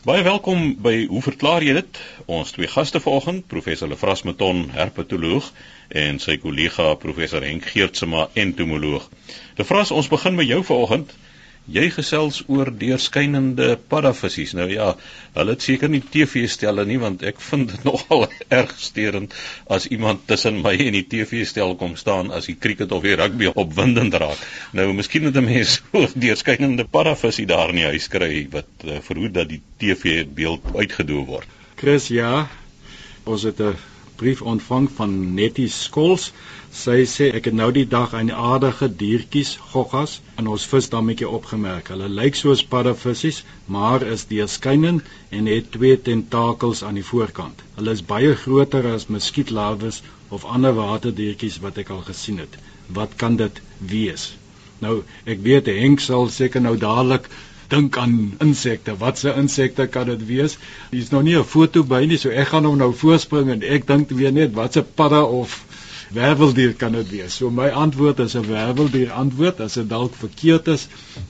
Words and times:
Baie 0.00 0.22
welkom 0.24 0.78
by 0.80 1.02
Hoe 1.10 1.20
verklaar 1.20 1.60
jy 1.60 1.74
dit? 1.76 1.98
Ons 2.24 2.54
twee 2.56 2.68
gaste 2.72 3.02
vanoggend, 3.04 3.42
professor 3.52 3.90
Lefras 3.90 4.22
Meton, 4.24 4.62
herpetoloog 4.72 5.50
en 6.02 6.16
sy 6.24 6.38
kollega 6.40 6.86
professor 7.02 7.44
Henk 7.44 7.68
Geertsma, 7.68 8.30
entomoloog. 8.32 9.10
Lefras, 9.60 9.92
ons 9.92 10.08
begin 10.08 10.38
met 10.40 10.48
jou 10.48 10.62
vanoggend. 10.64 11.12
Jy 11.68 11.90
gesels 11.92 12.40
oor 12.48 12.70
deurskynende 12.72 13.74
paddavissies. 13.92 14.54
Nou 14.58 14.66
ja, 14.72 14.94
hulle 15.36 15.54
het 15.54 15.62
seker 15.62 15.90
nie 15.92 16.00
TV-stelle 16.02 16.86
nie 16.88 16.96
want 16.98 17.22
ek 17.22 17.42
vind 17.44 17.68
dit 17.70 17.84
nogal 17.88 18.24
erg 18.48 18.72
sterend 18.80 19.36
as 19.68 19.86
iemand 19.86 20.24
tussen 20.26 20.62
my 20.64 20.72
en 20.86 20.96
die 20.96 21.04
TV-stel 21.06 21.76
kom 21.78 21.94
staan 22.00 22.32
as 22.34 22.48
die 22.50 22.56
cricket 22.56 22.92
of 22.96 23.04
die 23.06 23.14
rugby 23.20 23.52
opwindend 23.52 24.16
raak. 24.18 24.40
Nou, 24.72 24.88
miskien 24.96 25.28
moet 25.28 25.36
'n 25.36 25.44
mens 25.44 25.76
so 25.92 26.06
deurskynende 26.14 26.88
paddavissie 26.88 27.46
daar 27.46 27.70
in 27.70 27.82
die 27.82 27.90
huis 27.92 28.08
kry 28.08 28.48
wat 28.50 28.88
uh, 28.88 28.98
verhoed 29.04 29.34
dat 29.34 29.48
die 29.52 29.62
TV-beeld 29.78 30.74
uitgedoof 30.74 31.26
word. 31.26 31.56
Chris, 31.76 32.08
ja. 32.08 32.48
Ons 33.24 33.42
het 33.42 33.60
'n 33.60 33.76
brief 34.16 34.42
ontvang 34.42 34.90
van 34.96 35.34
Nettie 35.34 35.68
Skols 35.68 36.32
Sy 36.78 37.02
sê 37.10 37.26
ek 37.34 37.48
het 37.48 37.54
nou 37.58 37.72
die 37.74 37.86
dag 37.92 38.12
'n 38.14 38.30
aardige 38.30 38.88
diertjies, 38.98 39.56
goggas, 39.70 40.20
in 40.38 40.46
ons 40.46 40.66
visdammetjie 40.72 41.28
opgemerk. 41.28 41.88
Hulle 41.88 42.08
lyk 42.08 42.36
soos 42.38 42.62
paddavissies, 42.74 43.42
maar 43.66 44.02
is 44.06 44.24
deurskynend 44.30 45.02
en 45.30 45.46
het 45.46 45.72
twee 45.72 45.96
tentakels 46.00 46.82
aan 46.84 46.94
die 46.94 47.04
voorkant. 47.04 47.64
Hulle 47.74 47.90
is 47.90 48.04
baie 48.12 48.36
groter 48.36 48.86
as 48.92 49.08
muskietlarwes 49.08 50.02
of 50.28 50.44
ander 50.44 50.74
waterdiertjies 50.74 51.58
wat 51.60 51.78
ek 51.78 51.90
al 51.90 52.04
gesien 52.06 52.38
het. 52.38 52.54
Wat 52.86 53.16
kan 53.16 53.36
dit 53.36 53.60
wees? 53.78 54.36
Nou, 54.78 55.02
ek 55.26 55.42
weet 55.42 55.66
Henk 55.66 56.00
sal 56.00 56.28
seker 56.28 56.60
nou 56.60 56.76
dadelik 56.76 57.26
dink 57.70 57.96
aan 57.96 58.36
insekte. 58.38 58.94
Watse 58.98 59.34
insekte 59.34 59.86
kan 59.86 60.06
dit 60.06 60.22
wees? 60.26 60.56
Hier's 60.90 61.10
nog 61.10 61.22
nie 61.22 61.36
'n 61.36 61.44
foto 61.44 61.82
by 61.82 62.04
nie, 62.04 62.16
so 62.16 62.30
ek 62.30 62.48
gaan 62.54 62.64
hom 62.64 62.78
nou 62.78 62.92
voorspring 62.94 63.50
en 63.50 63.62
ek 63.62 63.86
dink 63.86 64.10
weer 64.10 64.32
net 64.32 64.54
watse 64.54 64.82
padda 64.82 65.22
of 65.22 65.64
werveldier 66.12 66.74
kan 66.74 66.92
dit 66.92 67.08
wees. 67.10 67.36
So 67.36 67.50
my 67.50 67.68
antwoord 67.68 68.18
is 68.18 68.34
'n 68.34 68.46
werveldier 68.46 69.12
antwoord. 69.12 69.60
As 69.60 69.78
dit 69.78 69.88
dalk 69.88 70.14
verkeerd 70.14 70.68
is, 70.68 70.86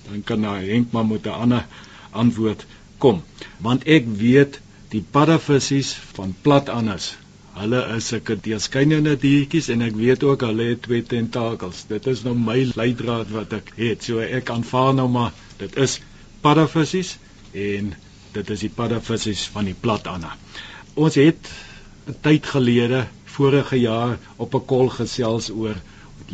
dan 0.08 0.22
kan 0.24 0.40
nou 0.40 0.56
Henk 0.56 0.92
maar 0.92 1.06
met 1.06 1.26
'n 1.26 1.40
ander 1.44 1.66
antwoord 2.10 2.66
kom. 2.98 3.22
Want 3.58 3.84
ek 3.84 4.06
weet 4.06 4.60
die 4.88 5.04
paddavissies 5.10 5.92
van 6.12 6.34
plat 6.42 6.68
anders. 6.68 7.16
Hulle 7.52 7.80
is 7.96 8.06
sulke 8.06 8.36
deurskynende 8.40 9.16
diertjies 9.16 9.68
en 9.68 9.82
ek 9.82 9.96
weet 9.98 10.22
ook 10.22 10.40
hulle 10.40 10.68
het 10.70 10.82
twee 10.82 11.02
tentakels. 11.02 11.84
Dit 11.88 12.06
is 12.06 12.22
nou 12.22 12.34
my 12.34 12.58
leidraad 12.74 13.30
wat 13.30 13.52
ek 13.52 13.72
het. 13.76 14.04
So 14.06 14.18
ek 14.18 14.50
aanvaar 14.50 14.94
nou 14.94 15.08
maar 15.08 15.32
dit 15.58 15.76
is 15.76 16.00
paddavissies 16.40 17.16
en 17.52 17.94
dit 18.32 18.50
is 18.50 18.60
die 18.60 18.72
paddavissies 18.74 19.48
van 19.54 19.64
die 19.64 19.74
plat 19.74 20.06
ander. 20.06 20.36
Ons 20.94 21.14
het 21.14 21.50
'n 22.08 22.16
tyd 22.22 22.46
gelede 22.46 23.06
vorige 23.36 23.80
jaar 23.80 24.18
op 24.36 24.54
'n 24.54 24.64
kol 24.72 24.88
gesels 24.98 25.50
oor 25.50 25.76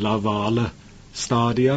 lavale 0.07 0.67
stadia 1.13 1.77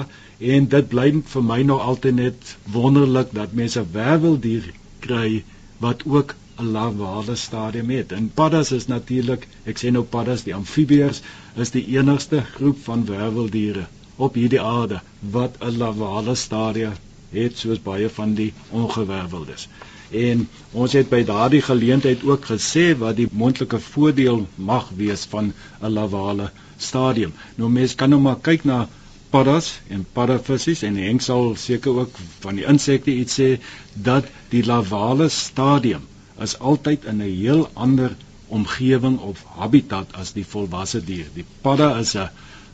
en 0.53 0.67
dit 0.73 0.87
bly 0.93 1.07
vir 1.33 1.43
my 1.43 1.61
nog 1.71 1.81
altyd 1.91 2.15
net 2.15 2.57
wonderlik 2.75 3.33
dat 3.39 3.57
mense 3.61 3.83
werveldier 3.91 4.69
kry 5.05 5.43
wat 5.85 6.03
ook 6.05 6.35
'n 6.59 6.71
lavale 6.71 7.35
stadium 7.35 7.89
het. 7.89 8.11
En 8.11 8.31
paddas 8.33 8.71
is 8.71 8.87
natuurlik, 8.87 9.47
ek 9.65 9.77
sê 9.79 9.91
nou 9.91 10.03
paddas, 10.03 10.43
die 10.43 10.55
amfibieërs 10.55 11.21
is 11.55 11.71
die 11.71 11.85
enigste 11.97 12.41
groep 12.55 12.83
van 12.83 13.05
werveldiere 13.05 13.85
op 14.15 14.33
hierdie 14.33 14.61
aarde 14.61 15.01
wat 15.35 15.55
'n 15.59 15.77
lavale 15.77 16.35
stadium 16.35 16.93
het 17.31 17.57
soos 17.57 17.81
baie 17.81 18.09
van 18.09 18.33
die 18.33 18.53
ongewerveldes 18.69 19.67
en 20.11 20.47
ons 20.71 20.93
het 20.93 21.09
by 21.09 21.23
daardie 21.23 21.61
geleentheid 21.61 22.23
ook 22.23 22.45
gesê 22.51 22.97
wat 22.97 23.15
die 23.15 23.27
moontlike 23.31 23.79
voordeel 23.79 24.47
mag 24.55 24.89
wees 24.97 25.25
van 25.29 25.53
'n 25.81 25.91
lavale 25.93 26.51
stadium. 26.77 27.33
Nou 27.55 27.69
mense 27.69 27.95
kan 27.95 28.09
nou 28.09 28.21
maar 28.21 28.39
kyk 28.41 28.63
na 28.63 28.87
paddas 29.29 29.79
en 29.89 30.05
paddavissies 30.13 30.81
en 30.83 30.95
Henk 30.95 31.21
sal 31.21 31.55
seker 31.55 31.91
ook 32.03 32.17
van 32.39 32.55
die 32.55 32.65
insekte 32.65 33.11
iets 33.11 33.39
sê 33.39 33.59
dat 33.93 34.25
die 34.49 34.63
lavale 34.65 35.29
stadium 35.29 36.07
is 36.41 36.57
altyd 36.59 37.05
in 37.05 37.21
'n 37.21 37.35
heel 37.35 37.69
ander 37.73 38.15
omgewing 38.47 39.19
of 39.19 39.43
habitat 39.55 40.13
as 40.13 40.33
die 40.33 40.45
volwasse 40.45 41.03
dier. 41.05 41.25
Die 41.35 41.45
padda 41.61 41.97
is 41.99 42.15
'n 42.15 42.29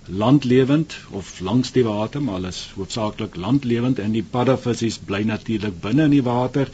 landlewend 0.08 0.96
of 1.12 1.40
langs 1.40 1.72
die 1.72 1.84
water, 1.84 2.22
maar 2.22 2.36
hulle 2.36 2.48
is 2.48 2.72
hoofsaaklik 2.76 3.36
landlewend 3.36 4.00
en 4.00 4.12
die 4.12 4.24
paddavissies 4.24 4.98
bly 4.98 5.22
natuurlik 5.24 5.82
binne 5.82 6.04
in 6.04 6.12
die 6.12 6.24
water. 6.24 6.70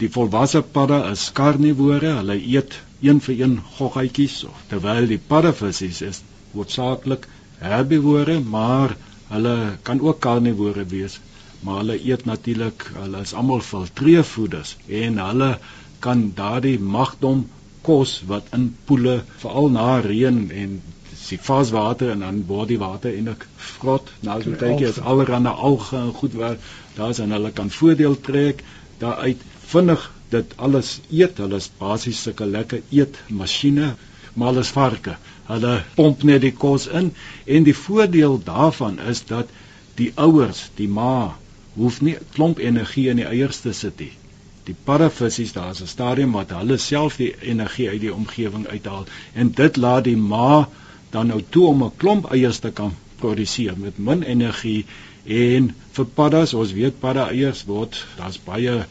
Die 0.00 0.10
volwasse 0.12 0.60
padda 0.76 0.98
is 1.10 1.30
karnivore, 1.36 2.10
hulle 2.18 2.36
eet 2.36 2.74
een 3.00 3.20
vir 3.26 3.38
een 3.42 3.54
goggetjies 3.76 4.42
of 4.48 4.64
terwyl 4.72 5.06
die 5.08 5.20
paddavissies 5.30 6.02
is 6.08 6.22
hoofsaaklik 6.52 7.24
herbivore, 7.62 8.36
maar 8.56 8.96
hulle 9.30 9.54
kan 9.88 10.02
ook 10.04 10.20
karnivore 10.26 10.84
wees, 10.92 11.16
maar 11.60 11.80
hulle 11.82 11.96
eet 12.10 12.26
natuurlik, 12.28 12.90
hulle 12.98 13.24
is 13.28 13.32
almal 13.32 13.64
filtreervoeders 13.70 14.76
en 15.02 15.18
hulle 15.24 15.50
kan 16.04 16.26
daardie 16.42 16.76
magdom 16.98 17.46
kos 17.88 18.18
wat 18.28 18.52
in 18.58 18.68
poele 18.84 19.16
veral 19.40 19.72
na 19.78 19.88
reën 20.04 20.44
en 20.62 20.78
die 21.26 21.40
varswater 21.48 22.12
en 22.12 22.22
dan 22.22 22.44
word 22.46 22.68
die 22.70 22.78
water 22.78 23.14
eintlik 23.16 23.46
vrot. 23.72 24.10
Nou 24.28 24.36
so 24.44 24.54
kyk 24.60 24.82
jy 24.82 24.92
is 24.92 25.00
allerhande 25.00 25.56
alge 25.68 25.96
en 25.98 26.12
goed 26.20 26.36
wat 26.38 26.72
daar's 26.98 27.20
en 27.24 27.32
hulle 27.34 27.50
kan 27.56 27.72
voordeel 27.80 28.20
trek 28.28 28.62
daaruit 29.00 29.42
vinnig 29.72 30.10
dit 30.34 30.52
alles 30.56 31.00
eet. 31.10 31.38
Hulle 31.38 31.60
is 31.62 31.70
basies 31.78 32.22
sulke 32.22 32.46
lekker 32.46 32.82
eetmasjiene, 32.90 33.94
maar 34.34 34.52
hulle 34.52 34.64
is 34.66 34.74
varke. 34.74 35.16
Hulle 35.46 35.74
pomp 35.94 36.22
net 36.22 36.42
die 36.44 36.52
kos 36.52 36.86
in 36.86 37.12
en 37.44 37.66
die 37.66 37.76
voordeel 37.76 38.40
daarvan 38.44 38.98
is 39.12 39.24
dat 39.30 39.50
die 39.96 40.12
ouers, 40.14 40.66
die 40.76 40.88
ma, 40.88 41.36
hoef 41.76 42.00
nie 42.00 42.16
klomp 42.34 42.58
energie 42.58 43.08
in 43.12 43.20
die 43.22 43.28
eiers 43.28 43.62
te 43.64 43.72
sit 43.76 44.00
nie. 44.00 44.12
Die 44.66 44.74
paddavissies, 44.88 45.52
daar's 45.54 45.80
'n 45.82 45.86
stadium 45.86 46.32
wat 46.32 46.50
hulle 46.50 46.76
self 46.82 47.16
die 47.22 47.32
energie 47.40 47.88
uit 47.88 48.00
die 48.00 48.14
omgewing 48.14 48.66
uithaal 48.66 49.06
en 49.34 49.52
dit 49.60 49.76
laat 49.76 50.04
die 50.04 50.16
ma 50.16 50.68
dan 51.10 51.26
nou 51.32 51.42
toe 51.50 51.66
om 51.66 51.84
'n 51.84 51.96
klomp 51.96 52.30
eiers 52.32 52.58
te 52.58 52.70
kan 52.70 52.94
produseer 53.20 53.78
met 53.78 53.98
min 53.98 54.22
energie 54.22 54.84
en 55.24 55.74
vir 55.92 56.06
paddas, 56.14 56.54
ons 56.54 56.72
weet 56.72 57.00
padda 57.00 57.28
eiers 57.30 57.64
word, 57.64 58.06
daar's 58.16 58.38
baie 58.38 58.86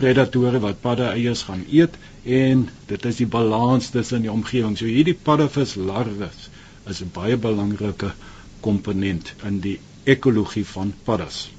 predatore 0.00 0.60
wat 0.60 0.80
padda 0.84 1.12
eiers 1.14 1.42
gaan 1.48 1.64
eet 1.72 1.96
en 2.24 2.68
dit 2.90 3.04
is 3.10 3.20
die 3.22 3.26
balans 3.26 3.90
tussen 3.94 4.22
die 4.26 4.32
omgewing. 4.32 4.76
So 4.78 4.88
hierdie 4.90 5.16
paddavis 5.28 5.76
larwes 5.76 6.48
is 6.90 7.02
'n 7.02 7.10
baie 7.12 7.36
belangrike 7.36 8.12
komponent 8.60 9.34
in 9.44 9.60
die 9.60 9.78
ekologie 10.04 10.66
van 10.66 10.92
paddas. 11.04 11.50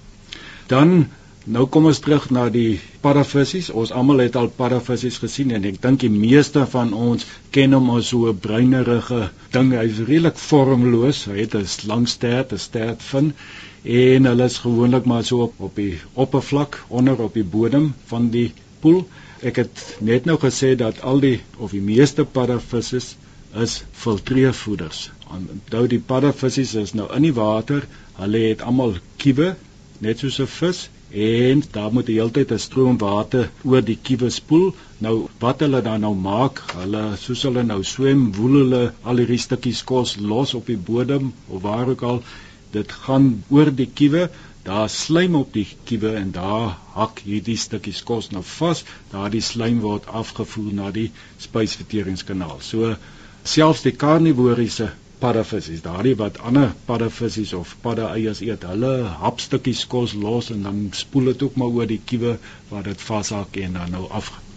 Dan 0.68 1.10
nou 1.46 1.66
kom 1.72 1.86
ons 1.86 2.00
terug 2.04 2.30
na 2.30 2.50
die 2.50 2.80
paddavissies. 3.02 3.70
Ons 3.70 3.92
almal 3.92 4.26
het 4.26 4.36
al 4.36 4.50
paddavissies 4.50 5.20
gesien 5.24 5.52
en 5.52 5.64
ek 5.70 5.82
dink 5.82 6.00
die 6.00 6.12
meeste 6.12 6.66
van 6.66 6.94
ons 6.94 7.26
ken 7.52 7.74
hom 7.74 7.90
as 7.96 8.10
so 8.12 8.28
'n 8.28 8.40
bruinerige 8.40 9.30
ding. 9.52 9.72
Hy's 9.72 10.00
redelik 10.00 10.38
vormloos. 10.38 11.26
Hy 11.26 11.40
het 11.40 11.56
'n 11.56 11.66
lang 11.88 12.08
stert, 12.08 12.52
'n 12.52 12.58
stert 12.58 13.02
fin 13.02 13.34
en 13.88 14.26
hulle 14.28 14.44
is 14.44 14.58
gewoonlik 14.60 15.06
maar 15.06 15.24
so 15.24 15.46
op 15.48 15.62
op 15.70 15.76
die 15.80 16.00
oppervlak 16.14 16.84
onder 16.88 17.22
op 17.24 17.34
die 17.34 17.44
bodem 17.44 17.94
van 18.06 18.30
die 18.30 18.52
poel. 18.80 19.06
Ek 19.42 19.62
het 19.62 19.84
net 20.00 20.26
nou 20.26 20.36
gesê 20.42 20.74
dat 20.76 21.00
al 21.02 21.22
die 21.24 21.38
of 21.58 21.72
die 21.72 21.82
meeste 21.82 22.26
paddavisse 22.26 23.00
is 23.64 23.84
filtreervoeders. 23.92 25.10
Onthou 25.32 25.86
die 25.88 26.02
paddavisse 26.12 26.82
is 26.82 26.94
nou 26.94 27.08
in 27.16 27.30
die 27.30 27.34
water. 27.34 27.88
Hulle 28.20 28.44
het 28.50 28.62
almal 28.62 28.98
kiewe 29.24 29.56
net 30.04 30.20
soos 30.20 30.40
'n 30.40 30.48
vis 30.48 30.90
en 31.10 31.64
daar 31.72 31.94
moet 31.94 32.06
die 32.06 32.18
hele 32.20 32.32
tyd 32.32 32.52
'n 32.52 32.60
stroom 32.60 32.98
water 32.98 33.50
oor 33.64 33.82
die 33.82 33.98
kiewe 34.02 34.30
spoel. 34.30 34.74
Nou 34.98 35.30
wat 35.40 35.60
hulle 35.60 35.82
dan 35.82 36.02
nou 36.02 36.16
maak, 36.16 36.64
hulle 36.76 37.16
soos 37.18 37.44
hulle 37.44 37.64
nou 37.64 37.84
swem, 37.84 38.34
woel 38.34 38.60
hulle 38.62 38.94
al 39.04 39.18
hierdie 39.18 39.40
stukkies 39.40 39.84
kos 39.84 40.18
los 40.18 40.54
op 40.54 40.66
die 40.66 40.78
bodem 40.78 41.34
of 41.48 41.62
waar 41.62 41.88
ook 41.88 42.02
al 42.02 42.22
dit 42.76 42.92
gaan 43.06 43.32
oor 43.54 43.72
die 43.82 43.90
kiewe 44.02 44.28
daar 44.68 44.90
slaim 44.92 45.36
op 45.40 45.54
die 45.56 45.68
kiewe 45.88 46.12
en 46.22 46.32
daar 46.36 46.74
hak 46.96 47.22
hierdie 47.24 47.58
stukkies 47.64 48.02
kos 48.10 48.32
nou 48.36 48.44
vas 48.58 48.84
daardie 49.14 49.44
slaim 49.50 49.80
word 49.86 50.10
afgevoer 50.22 50.74
na 50.80 50.92
die 50.98 51.10
spysverteringskanaal. 51.46 52.58
So 52.70 52.96
selfs 53.56 53.86
die 53.88 53.96
karnivoriese 54.04 54.90
paddavissies 55.22 55.86
daardie 55.86 56.18
wat 56.20 56.42
ander 56.50 56.74
paddavissies 56.90 57.54
of 57.62 57.72
padda 57.86 58.10
eiers 58.18 58.44
eet 58.50 58.68
hulle 58.72 58.92
hap 59.24 59.40
stukkies 59.46 59.86
kos 59.94 60.18
los 60.26 60.52
en 60.56 60.68
dan 60.68 60.84
spoel 61.04 61.32
dit 61.32 61.48
ook 61.48 61.56
maar 61.62 61.80
oor 61.80 61.90
die 61.94 62.02
kiewe 62.12 62.36
waar 62.74 62.86
dit 62.92 63.08
vashak 63.10 63.58
en 63.64 63.80
dan 63.80 63.96
nou 63.98 64.06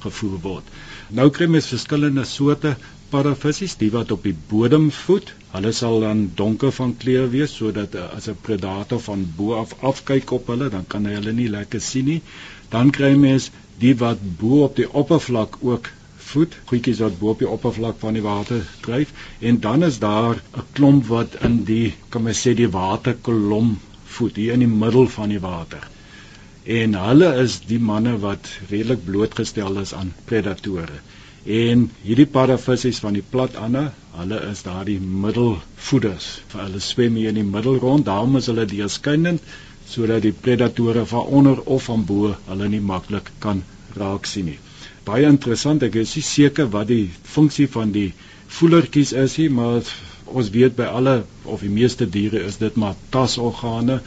afgevoer 0.00 0.41
word 0.49 0.73
nou 1.20 1.29
kry 1.38 1.50
mens 1.56 1.70
verskillende 1.75 2.25
soorte 2.25 2.75
paddavissies 3.12 3.76
die 3.85 3.93
wat 3.99 4.17
op 4.17 4.25
die 4.25 4.37
bodem 4.55 4.91
voed 5.05 5.35
Hulle 5.52 5.70
sal 5.76 5.97
dan 6.02 6.19
donker 6.38 6.70
van 6.75 6.93
kleur 7.02 7.25
wees 7.31 7.52
sodat 7.61 7.94
uh, 8.00 8.02
as 8.17 8.29
'n 8.32 8.37
predator 8.49 9.00
van 9.06 9.23
bo 9.38 9.56
af 9.62 9.73
afkyk 9.88 10.31
op 10.37 10.50
hulle, 10.52 10.69
dan 10.75 10.85
kan 10.93 11.08
hy 11.08 11.14
hulle 11.17 11.32
nie 11.38 11.49
lekker 11.55 11.82
sien 11.87 12.06
nie. 12.11 12.20
Dan 12.75 12.93
kry 12.99 13.11
mens 13.25 13.49
die 13.85 13.97
wat 14.02 14.23
bo 14.43 14.61
op 14.67 14.76
die 14.79 14.87
oppervlak 15.02 15.58
ook 15.73 15.91
voed, 16.31 16.55
goedjies 16.70 17.03
wat 17.03 17.19
bo 17.19 17.35
op 17.35 17.43
die 17.43 17.50
oppervlak 17.56 17.99
van 18.05 18.14
die 18.14 18.23
water 18.29 18.62
dryf 18.87 19.11
en 19.50 19.58
dan 19.67 19.82
is 19.91 19.99
daar 19.99 20.38
'n 20.38 20.67
klomp 20.79 21.06
wat 21.11 21.35
in 21.49 21.64
die 21.73 21.94
kan 22.08 22.23
mens 22.29 22.46
sê 22.46 22.55
die 22.55 22.70
waterkolom 22.79 23.79
voed 24.19 24.37
hier 24.37 24.53
in 24.53 24.67
die 24.67 24.75
middel 24.85 25.08
van 25.19 25.35
die 25.35 25.43
water. 25.50 25.82
En 26.64 26.94
hulle 26.94 27.28
is 27.42 27.60
die 27.64 27.78
manne 27.80 28.18
wat 28.20 28.48
redelik 28.68 29.04
blootgestel 29.04 29.78
is 29.80 29.94
aan 29.94 30.12
predatore. 30.24 31.00
En 31.44 31.86
hierdie 32.04 32.26
paddavissies 32.28 32.98
van 33.00 33.16
die 33.16 33.24
platande, 33.24 33.86
hulle 34.12 34.40
is 34.50 34.60
daardie 34.62 34.98
middelvoeders. 35.00 36.26
Hulle 36.52 36.80
swem 36.84 37.16
hier 37.16 37.32
in 37.32 37.40
die 37.40 37.46
middel 37.54 37.78
rond, 37.80 38.04
daarom 38.04 38.36
is 38.36 38.50
hulle 38.52 38.66
deurskynend 38.68 39.40
sodat 39.90 40.22
die 40.22 40.32
predatore 40.32 41.06
van 41.06 41.32
onder 41.40 41.62
of 41.64 41.88
van 41.88 42.04
bo 42.06 42.34
hulle 42.46 42.68
nie 42.68 42.80
maklik 42.80 43.30
kan 43.42 43.64
raak 43.96 44.28
sien 44.28 44.52
nie. 44.52 44.58
Baie 45.08 45.26
interessant, 45.26 45.82
ek 45.82 45.96
is 46.02 46.12
nie 46.14 46.22
seker 46.22 46.68
wat 46.74 46.90
die 46.92 47.08
funksie 47.34 47.66
van 47.72 47.90
die 47.96 48.12
voelertjies 48.58 49.14
is 49.24 49.38
nie, 49.40 49.48
maar 49.48 49.80
ons 50.26 50.52
weet 50.54 50.76
by 50.76 50.86
alle 51.00 51.16
of 51.44 51.64
die 51.64 51.72
meeste 51.72 52.06
diere 52.06 52.44
is 52.46 52.60
dit 52.60 52.76
maar 52.76 52.94
tasorgane 53.16 53.98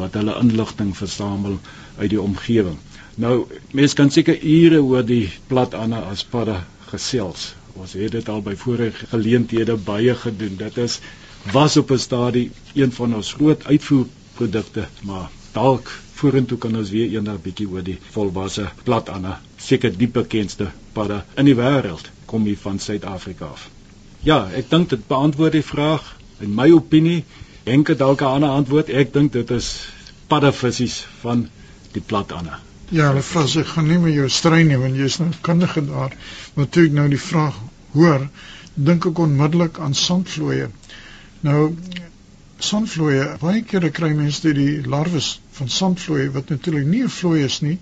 wat 0.00 0.16
hulle 0.18 0.34
inligting 0.40 0.90
versamel 0.96 1.60
uit 1.98 2.10
die 2.10 2.20
omgewing. 2.20 2.78
Nou, 3.18 3.46
mense 3.74 3.96
kan 3.98 4.10
seker 4.14 4.38
ure 4.42 4.82
oor 4.82 5.06
die 5.06 5.26
platande 5.50 6.00
as 6.10 6.24
padda 6.24 6.60
gesels. 6.90 7.54
Ons 7.78 7.94
het 7.98 8.12
dit 8.14 8.28
al 8.28 8.42
by 8.42 8.54
vorige 8.58 9.06
geleenthede 9.10 9.76
baie 9.76 10.14
gedoen. 10.14 10.56
Dit 10.58 10.78
is 10.78 11.00
was 11.52 11.76
op 11.76 11.90
'n 11.90 11.98
stadie 11.98 12.50
een 12.74 12.92
van 12.92 13.14
ons 13.14 13.32
groot 13.32 13.64
uitvoerprodukte, 13.64 14.86
maar 15.02 15.30
dalk 15.52 15.90
vorentoe 16.12 16.58
kan 16.58 16.76
ons 16.76 16.90
weer 16.90 17.10
eendag 17.14 17.42
bietjie 17.42 17.68
oor 17.68 17.82
die 17.82 17.98
volwasse 18.10 18.68
platande, 18.84 19.36
seker 19.56 19.98
die 19.98 20.08
bekendste 20.08 20.70
padda 20.92 21.24
in 21.36 21.44
die 21.44 21.54
wêreld 21.54 22.10
kom 22.26 22.44
hier 22.44 22.58
van 22.60 22.78
Suid-Afrika 22.78 23.44
af. 23.44 23.68
Ja, 24.26 24.50
ek 24.54 24.70
dink 24.70 24.90
dit 24.90 25.06
beantwoord 25.06 25.52
die 25.52 25.64
vraag. 25.64 26.16
In 26.40 26.54
my 26.54 26.70
opinie, 26.70 27.24
enke 27.64 27.94
dalk 27.96 28.20
'n 28.20 28.24
ander 28.24 28.48
antwoord. 28.48 28.88
Ek 28.88 29.12
dink 29.12 29.32
dit 29.32 29.50
is 29.50 29.88
paddavissies 30.28 31.06
van 31.20 31.48
die 31.92 32.02
platande. 32.02 32.58
Ja, 32.88 33.10
hulle 33.10 33.22
vra 33.22 33.42
sy 33.46 33.62
gaan 33.68 33.88
nie 33.90 33.98
met 34.00 34.14
jou 34.16 34.28
stry 34.32 34.62
nie 34.64 34.78
want 34.80 34.96
jy's 34.96 35.18
nou 35.20 35.28
kundige 35.44 35.82
daar. 35.84 36.14
Maar 36.54 36.68
toe 36.72 36.86
ek 36.88 36.94
nou 36.96 37.08
die 37.12 37.20
vraag 37.20 37.56
hoor, 37.92 38.24
dink 38.74 39.08
ek 39.10 39.20
onmiddellik 39.24 39.80
aan 39.84 39.96
sandvloeie. 39.98 40.70
Nou 41.44 41.60
sandvloeie, 42.64 43.26
baie 43.42 43.60
kere 43.72 43.90
kry 43.94 44.14
mense 44.16 44.54
die 44.56 44.80
larwes 44.94 45.34
van 45.58 45.68
sandvloeie 45.74 46.32
wat 46.34 46.48
natuurlik 46.54 46.88
nie 46.88 47.02
'n 47.04 47.12
vloei 47.18 47.44
is 47.44 47.60
nie. 47.66 47.78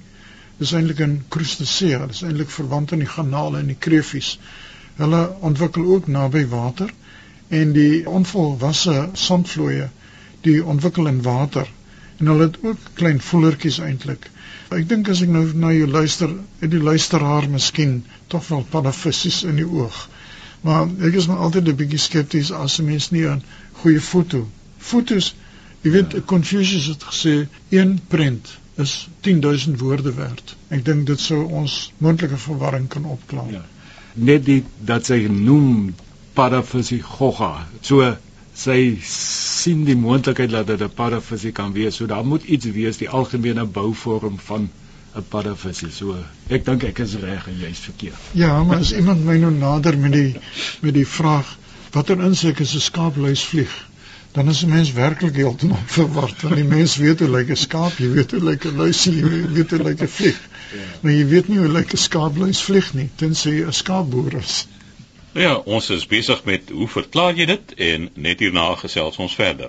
Dis 0.58 0.72
eintlik 0.72 1.00
'n 1.06 1.24
crustacea, 1.28 2.06
dis 2.06 2.22
eintlik 2.22 2.50
verwant 2.50 2.92
aan 2.92 3.04
die 3.04 3.14
garnale 3.14 3.58
en 3.58 3.72
die 3.72 3.80
kreefies. 3.86 4.38
Hulle 4.96 5.22
ontwikkel 5.40 5.84
ook 5.94 6.06
naby 6.06 6.46
water 6.48 6.90
en 7.48 7.72
die 7.72 8.08
onvolwasse 8.08 9.08
sandvloeie, 9.12 9.90
die 10.42 10.64
ontwikkel 10.64 11.06
in 11.06 11.22
water 11.22 11.68
en 12.18 12.26
hulle 12.26 12.48
het 12.48 12.58
ook 12.62 12.90
klein 12.94 13.20
voelertjies 13.20 13.78
eintlik. 13.84 14.30
Ek 14.74 14.88
dink 14.88 15.08
as 15.12 15.22
ek 15.22 15.30
nou 15.30 15.44
na 15.54 15.72
jou 15.74 15.86
luister, 15.86 16.32
het 16.60 16.70
die 16.70 16.82
luisteraar 16.82 17.48
miskien 17.50 18.04
tog 18.32 18.48
wel 18.48 18.64
panafissies 18.70 19.42
in 19.46 19.60
die 19.60 19.68
oog. 19.68 19.98
Maar 20.66 20.88
ek 21.06 21.18
is 21.20 21.28
maar 21.30 21.44
altyd 21.46 21.68
'n 21.68 21.80
bietjie 21.82 22.02
skepties 22.02 22.52
as 22.52 22.78
'n 22.80 22.86
mens 22.86 23.10
nie 23.10 23.26
'n 23.26 23.42
goeie 23.82 24.00
foto. 24.00 24.48
Fotos, 24.78 25.34
jy 25.82 25.90
weet, 25.90 26.12
ja. 26.12 26.20
Confucius 26.20 26.86
het 26.86 27.02
gesê 27.02 27.48
een 27.68 28.00
prent 28.08 28.58
is 28.76 29.08
10000 29.20 29.80
woorde 29.80 30.12
werd. 30.14 30.56
Ek 30.68 30.84
dink 30.84 31.06
dit 31.06 31.20
sou 31.20 31.44
ons 31.44 31.92
moontlike 31.98 32.36
verwarring 32.36 32.88
kan 32.88 33.04
opklaar. 33.04 33.50
Ja. 33.50 33.64
Net 34.14 34.44
die 34.44 34.64
dat 34.78 35.06
sy 35.06 35.26
noem 35.30 35.94
Parafisi 36.34 37.00
Gogga. 37.00 37.66
So 37.80 38.16
sy 38.56 38.96
sien 39.04 39.84
die 39.84 39.96
moontlikheid 39.96 40.50
dat 40.50 40.66
dit 40.66 40.80
'n 40.80 40.94
paravisie 40.94 41.52
kan 41.52 41.72
wees. 41.72 41.96
So 41.96 42.06
daar 42.06 42.24
moet 42.24 42.44
iets 42.44 42.66
wees 42.66 42.96
die 42.96 43.08
algemene 43.08 43.64
bouvorm 43.64 44.38
van 44.38 44.70
'n 45.16 45.24
paravisie. 45.28 45.90
So 45.90 46.16
ek 46.48 46.64
dink 46.64 46.82
ek 46.82 46.98
is 46.98 47.14
reg 47.14 47.46
en 47.48 47.58
jy's 47.60 47.78
verkeerd. 47.78 48.22
Ja, 48.32 48.62
maar 48.64 48.78
as 48.78 48.92
iemand 48.92 49.24
my 49.24 49.36
nou 49.36 49.52
nader 49.52 49.98
met 49.98 50.12
die 50.12 50.34
met 50.80 50.94
die 50.94 51.06
vraag 51.06 51.56
watter 51.92 52.20
insek 52.20 52.60
is 52.60 52.74
'n 52.74 52.80
skaapluis 52.80 53.44
vlieg? 53.44 53.72
Dan 54.32 54.48
is 54.48 54.62
'n 54.62 54.68
mens 54.68 54.92
werklik 54.92 55.36
heeltemal 55.36 55.84
verward 55.98 56.42
want 56.42 56.54
die 56.54 56.64
mens 56.64 56.96
weet 56.96 57.20
hoe 57.20 57.30
lyk 57.30 57.50
'n 57.50 57.56
skaap, 57.56 57.98
jy 57.98 58.08
weet 58.12 58.30
hoe 58.30 58.44
lyk 58.44 58.64
'n 58.64 58.76
luis, 58.76 59.04
jy 59.04 59.22
weet 59.52 59.70
hoe 59.70 59.82
lyk 59.82 60.00
'n 60.02 60.08
vlieg. 60.08 60.40
Ja. 60.72 60.88
Maar 61.00 61.12
jy 61.12 61.26
weet 61.26 61.48
nie 61.48 61.58
hoe 61.58 61.68
lyk 61.68 61.92
'n 61.92 61.96
skaapluis 61.96 62.62
vlieg 62.62 62.94
nie, 62.94 63.10
tensy 63.16 63.50
jy 63.50 63.66
'n 63.66 63.72
skaapboer 63.72 64.34
is. 64.34 64.66
Nou 65.36 65.48
ja, 65.48 65.56
ons 65.68 65.90
is 65.92 66.06
besig 66.08 66.38
met 66.48 66.70
hoe 66.72 66.86
verklaar 66.88 67.34
jy 67.36 67.44
dit 67.44 67.72
en 67.86 68.06
net 68.24 68.40
hierna 68.40 68.70
gesels 68.80 69.18
ons 69.20 69.34
verder. 69.36 69.68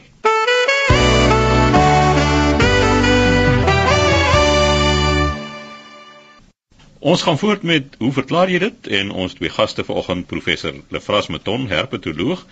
Ons 7.04 7.26
gaan 7.28 7.36
voort 7.42 7.68
met 7.68 8.00
hoe 8.00 8.14
verklaar 8.16 8.48
jy 8.48 8.62
dit 8.64 8.90
en 9.02 9.12
ons 9.12 9.36
twee 9.36 9.52
gaste 9.52 9.84
vanoggend 9.84 10.30
professor 10.32 10.80
Lefras 10.96 11.28
Meton, 11.28 11.68
herpetoloog 11.68 12.48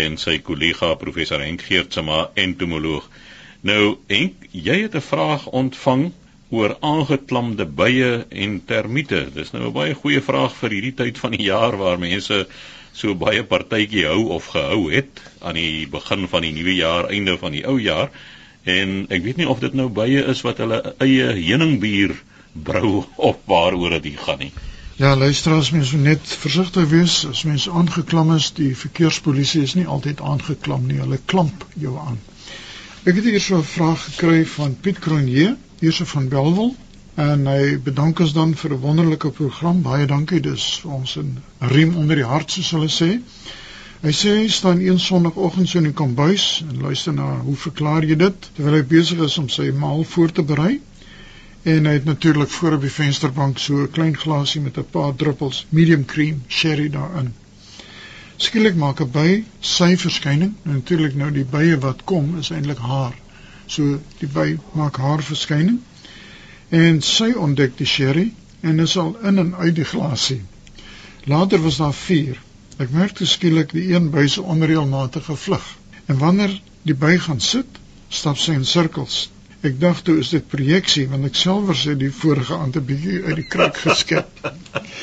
en 0.00 0.16
sy 0.16 0.38
kollega 0.40 0.94
professor 1.04 1.44
Henk 1.44 1.68
Geertsma, 1.68 2.30
entomoloog. 2.32 3.10
Nou, 3.60 3.98
Henk, 4.08 4.48
jy 4.56 4.80
het 4.86 4.96
'n 4.96 5.04
vraag 5.12 5.50
ontvang 5.52 6.14
oor 6.54 6.76
aangeklamde 6.80 7.66
bye 7.66 8.10
en 8.44 8.60
termiete. 8.68 9.24
Dis 9.34 9.52
nou 9.52 9.66
'n 9.68 9.72
baie 9.72 9.94
goeie 9.94 10.22
vraag 10.22 10.54
vir 10.60 10.76
hierdie 10.76 10.96
tyd 11.02 11.18
van 11.18 11.36
die 11.36 11.46
jaar 11.48 11.76
waar 11.76 11.98
mense 11.98 12.46
so 12.92 13.14
baie 13.14 13.42
partytjie 13.42 14.06
hou 14.06 14.28
of 14.36 14.52
gehou 14.54 14.90
het 14.92 15.22
aan 15.40 15.58
die 15.58 15.86
begin 15.90 16.28
van 16.28 16.46
die 16.46 16.52
nuwe 16.54 16.74
jaar, 16.74 17.10
einde 17.10 17.38
van 17.38 17.52
die 17.52 17.64
ou 17.66 17.78
jaar. 17.80 18.10
En 18.64 19.06
ek 19.10 19.24
weet 19.24 19.36
nie 19.36 19.48
of 19.48 19.60
dit 19.60 19.74
nou 19.74 19.88
bye 19.88 20.22
is 20.34 20.44
wat 20.46 20.62
hulle 20.62 20.94
eie 20.98 21.32
heuningbier 21.40 22.14
brou 22.52 23.04
of 23.28 23.42
waaroor 23.50 23.98
dit 24.00 24.14
gaan 24.26 24.38
nie. 24.38 24.52
Ja, 24.96 25.16
luister 25.16 25.56
as 25.56 25.72
mens 25.74 25.90
net 25.98 26.22
versigtig 26.22 26.86
wees 26.88 27.24
as 27.26 27.42
mens 27.44 27.66
aangeklam 27.68 28.30
is, 28.36 28.52
die 28.54 28.76
verkeerspolisie 28.78 29.64
is 29.66 29.74
nie 29.74 29.88
altyd 29.90 30.22
aangeklam 30.22 30.86
nie. 30.86 31.00
Hulle 31.02 31.18
klamp 31.26 31.66
jou 31.74 31.96
aan. 31.98 32.20
Ek 33.04 33.18
het 33.18 33.26
hier 33.26 33.40
so 33.42 33.58
'n 33.58 33.66
vraag 33.66 34.04
gekry 34.04 34.46
van 34.46 34.76
Piet 34.80 34.98
Cronje 34.98 35.56
Josef 35.78 36.10
van 36.10 36.28
Belwel 36.28 36.74
en 37.14 37.46
hy 37.46 37.78
bedank 37.82 38.20
ons 38.20 38.32
dan 38.32 38.54
vir 38.54 38.72
'n 38.74 38.80
wonderlike 38.80 39.30
program. 39.30 39.82
Baie 39.82 40.06
dankie. 40.06 40.40
Dis 40.40 40.82
ons 40.84 41.16
'n 41.16 41.42
riem 41.58 41.96
onder 41.96 42.16
die 42.16 42.24
hart 42.24 42.50
soos 42.50 42.70
hulle 42.70 42.88
sê. 42.88 43.20
Hy 44.02 44.12
sê 44.12 44.32
hy 44.38 44.48
staan 44.48 44.80
een 44.80 44.98
sonoggend 45.00 45.68
so 45.68 45.78
in 45.78 45.84
die 45.84 45.92
kombuis 45.92 46.64
en 46.68 46.80
luister 46.80 47.12
na 47.12 47.40
hoe 47.40 47.56
verklaar 47.56 48.04
jy 48.04 48.16
dit 48.16 48.50
terwyl 48.54 48.74
hy 48.74 48.82
besig 48.82 49.18
is 49.18 49.38
om 49.38 49.48
sy 49.48 49.70
maal 49.70 50.04
voor 50.04 50.32
te 50.32 50.42
berei. 50.42 50.80
En 51.62 51.86
hy 51.86 51.92
het 51.92 52.04
natuurlik 52.04 52.50
voor 52.50 52.72
op 52.72 52.80
die 52.80 52.90
vensterbank 52.90 53.58
so 53.58 53.82
'n 53.82 53.90
klein 53.90 54.16
glasie 54.16 54.60
met 54.60 54.78
'n 54.78 54.90
paar 54.90 55.14
druppels 55.14 55.66
medium 55.70 56.04
cream 56.04 56.42
sherry 56.48 56.90
daarin. 56.90 57.32
Skielik 58.36 58.74
maak 58.74 59.00
'n 59.00 59.10
by 59.10 59.44
sy 59.60 59.96
verskyning. 59.96 60.54
Natuurlik 60.62 61.14
nou 61.14 61.30
die 61.30 61.44
bye 61.44 61.78
wat 61.78 62.04
kom 62.04 62.38
is 62.38 62.50
eintlik 62.50 62.78
haar. 62.78 63.23
So 63.66 63.98
die 64.20 64.30
by 64.30 64.58
maak 64.72 64.96
haar 65.00 65.22
verskyning 65.22 65.80
en 66.74 67.00
sy 67.02 67.30
ontdek 67.46 67.76
die 67.78 67.88
sherry 67.88 68.32
en 68.62 68.80
is 68.80 68.96
al 68.96 69.14
in 69.28 69.38
en 69.38 69.54
uit 69.54 69.74
die 69.76 69.86
glasie. 69.88 70.40
Later 71.24 71.62
was 71.62 71.76
daar 71.80 71.94
4. 71.94 72.40
Ek 72.82 72.90
merk 72.90 73.14
toe 73.16 73.26
skielik 73.28 73.72
die 73.72 73.86
een 73.92 74.10
by 74.10 74.26
se 74.28 74.42
onreëlmatige 74.42 75.36
vlug. 75.36 75.66
En 76.06 76.18
wanneer 76.18 76.56
die 76.82 76.96
by 76.96 77.16
gaan 77.26 77.40
sit, 77.40 77.78
stap 78.08 78.40
sy 78.40 78.56
in 78.58 78.66
sirkels. 78.68 79.28
Ek 79.64 79.78
dink 79.80 80.02
toe 80.04 80.18
is 80.20 80.32
dit 80.34 80.44
projeksie 80.52 81.06
want 81.08 81.24
ek 81.24 81.38
selfver 81.40 81.78
sê 81.80 81.94
die 81.96 82.10
vorige 82.12 82.56
aand 82.56 82.76
'n 82.76 82.84
bietjie 82.90 83.22
uit 83.24 83.36
die 83.40 83.48
kruik 83.54 83.78
geskep. 83.86 84.28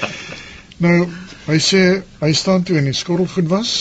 nou, 0.85 0.97
hy 1.47 1.57
sê 1.69 1.81
hy 2.21 2.31
staan 2.37 2.63
toe 2.63 2.77
in 2.77 2.89
die 2.91 2.97
skottelgoed 2.97 3.49
was 3.49 3.71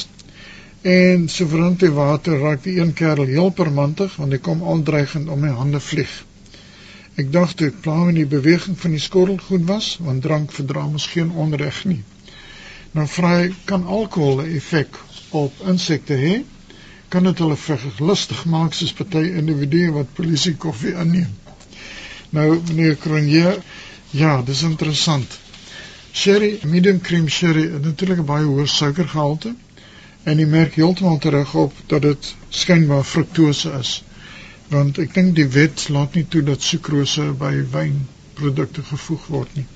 En 0.82 1.28
so 1.28 1.44
verant 1.46 1.80
die 1.80 1.90
water 1.92 2.38
raak 2.40 2.62
die 2.64 2.78
een 2.80 2.92
kerel 2.96 3.26
heel 3.28 3.50
permantig 3.52 4.14
want 4.16 4.32
hy 4.32 4.38
kom 4.40 4.62
aandreigend 4.64 5.28
om 5.28 5.42
my 5.44 5.50
hande 5.52 5.80
vlieg. 5.80 6.12
Ek 7.20 7.28
dink 7.34 7.52
toe 7.52 7.68
ek 7.68 7.82
plan 7.84 8.06
met 8.06 8.16
die 8.16 8.24
beweging 8.24 8.78
van 8.80 8.94
die 8.96 9.02
skottel 9.04 9.36
goed 9.44 9.66
was, 9.68 9.98
want 10.00 10.22
drank 10.24 10.54
verdra 10.56 10.86
mos 10.88 11.10
geen 11.12 11.34
onreg 11.36 11.82
nie. 11.84 12.00
Nou 12.96 13.04
vra 13.06 13.34
hy 13.42 13.52
kan 13.68 13.84
alkohol 13.84 14.40
'n 14.40 14.56
effek 14.56 14.96
op 15.36 15.60
insekte 15.68 16.16
hê? 16.16 16.34
Kan 17.12 17.28
dit 17.28 17.38
hulle 17.38 17.56
verglustig 17.56 18.44
maak 18.46 18.72
soos 18.72 18.96
party 18.96 19.26
individue 19.36 19.92
wat 19.92 20.16
polisie 20.16 20.56
koffie 20.56 20.96
inneem? 20.96 21.36
Nou 22.30 22.56
meneer 22.68 22.96
Cronje, 22.96 23.58
ja, 24.10 24.42
dis 24.42 24.62
interessant. 24.62 25.40
Sherry, 26.12 26.58
medium 26.64 27.00
cream 27.00 27.28
sherry, 27.28 27.68
natuurlik 27.68 28.24
'n 28.24 28.30
baie 28.32 28.44
hoë 28.48 28.66
suikergehalte 28.66 29.54
en 30.24 30.38
jy 30.38 30.46
merk 30.46 30.78
heeltemal 30.80 31.18
terug 31.18 31.54
op 31.54 31.82
dat 31.86 32.02
dit 32.02 32.34
skynbaar 32.62 33.04
fruktose 33.04 33.74
is 33.80 33.96
want 34.70 34.98
ek 35.02 35.14
dink 35.14 35.34
die 35.36 35.50
wet 35.58 35.88
laat 35.88 36.14
nie 36.14 36.26
toe 36.28 36.42
dat 36.46 36.62
sukrose 36.62 37.32
by 37.44 37.52
wynprodukte 37.76 38.82
gevoeg 38.92 39.28
word 39.36 39.60
nie 39.60 39.66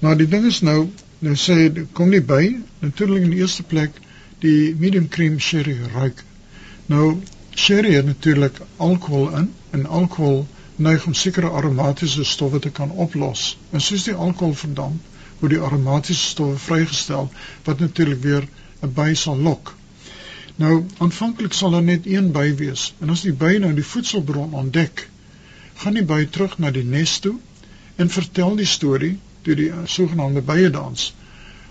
Maar 0.00 0.16
die 0.16 0.28
ding 0.28 0.44
is 0.44 0.60
nou, 0.60 0.80
nou 1.24 1.34
sê 1.40 1.54
kom 1.96 2.10
nie 2.12 2.20
by 2.30 2.42
natuurlik 2.84 3.22
in 3.24 3.30
die 3.32 3.40
eerste 3.44 3.62
plek 3.62 3.94
die 4.44 4.74
medium 4.80 5.06
cream 5.08 5.38
sherry 5.40 5.76
ruik. 5.94 6.20
Nou 6.92 7.06
sherry 7.56 7.94
het 7.94 8.04
natuurlik 8.04 8.60
alkohol 8.76 9.30
in 9.38 9.48
en 9.78 9.86
alkohol 10.00 10.42
neig 10.88 11.06
om 11.06 11.16
sekere 11.16 11.50
aromatiese 11.60 12.24
stowwe 12.24 12.60
te 12.60 12.70
kan 12.70 12.92
oplos. 13.06 13.56
En 13.72 13.80
soos 13.80 14.04
die 14.04 14.14
alkohol 14.14 14.52
verdamp, 14.64 15.00
word 15.40 15.54
die 15.56 15.62
aromatiese 15.68 16.28
stowwe 16.34 16.60
vrygestel 16.66 17.30
wat 17.64 17.80
natuurlik 17.80 18.20
weer 18.28 18.48
'n 18.82 18.92
by 19.00 19.14
sal 19.14 19.36
lok. 19.48 19.74
Nou 20.56 20.84
aanvanklik 20.98 21.52
sal 21.52 21.70
daar 21.70 21.82
net 21.82 22.06
een 22.06 22.32
by 22.32 22.54
wees 22.60 22.94
en 23.00 23.10
as 23.10 23.22
die 23.26 23.32
by 23.44 23.56
nou 23.60 23.72
die 23.76 23.84
voedselbron 23.84 24.54
ontdek, 24.62 25.08
gaan 25.82 25.98
die 25.98 26.04
by 26.10 26.24
terug 26.36 26.58
na 26.58 26.70
die 26.70 26.84
nes 26.84 27.18
toe 27.24 27.34
en 27.96 28.12
vertel 28.18 28.56
die 28.56 28.68
storie 28.72 29.18
deur 29.42 29.58
die 29.60 29.72
sogenaamde 29.96 30.42
bye 30.42 30.70
dans. 30.70 31.14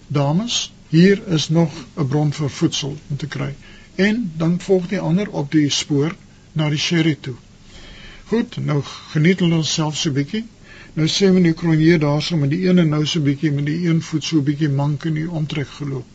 Dames, 0.08 0.72
hier 0.90 1.22
is 1.38 1.50
nog 1.50 1.72
'n 1.98 2.08
bron 2.08 2.34
vir 2.34 2.50
voedsel 2.50 2.98
om 3.10 3.18
te 3.18 3.28
kry. 3.28 3.54
En 3.96 4.32
dan 4.38 4.60
volg 4.60 4.88
die 4.88 5.00
ander 5.00 5.30
op 5.30 5.52
die 5.52 5.70
spoor 5.70 6.16
na 6.52 6.70
die 6.70 6.84
sherry 6.88 7.18
toe. 7.22 7.36
Goed, 8.26 8.58
nou 8.58 8.82
geniet 9.14 9.40
hulle 9.40 9.56
onsself 9.56 9.98
so 9.98 10.12
bietjie. 10.12 10.46
Nou 10.94 11.08
sê 11.08 11.32
men 11.34 11.44
die 11.44 11.54
kronje 11.54 11.98
daarso 11.98 12.38
met 12.38 12.50
die 12.50 12.68
ene 12.68 12.86
nou 12.86 13.06
so 13.06 13.20
bietjie 13.22 13.52
met 13.52 13.66
die 13.66 13.88
een 13.88 14.02
voet 14.02 14.24
so 14.24 14.42
bietjie 14.42 14.70
mank 14.70 15.06
in 15.06 15.14
die 15.20 15.30
omtrek 15.30 15.68
geloop. 15.68 16.15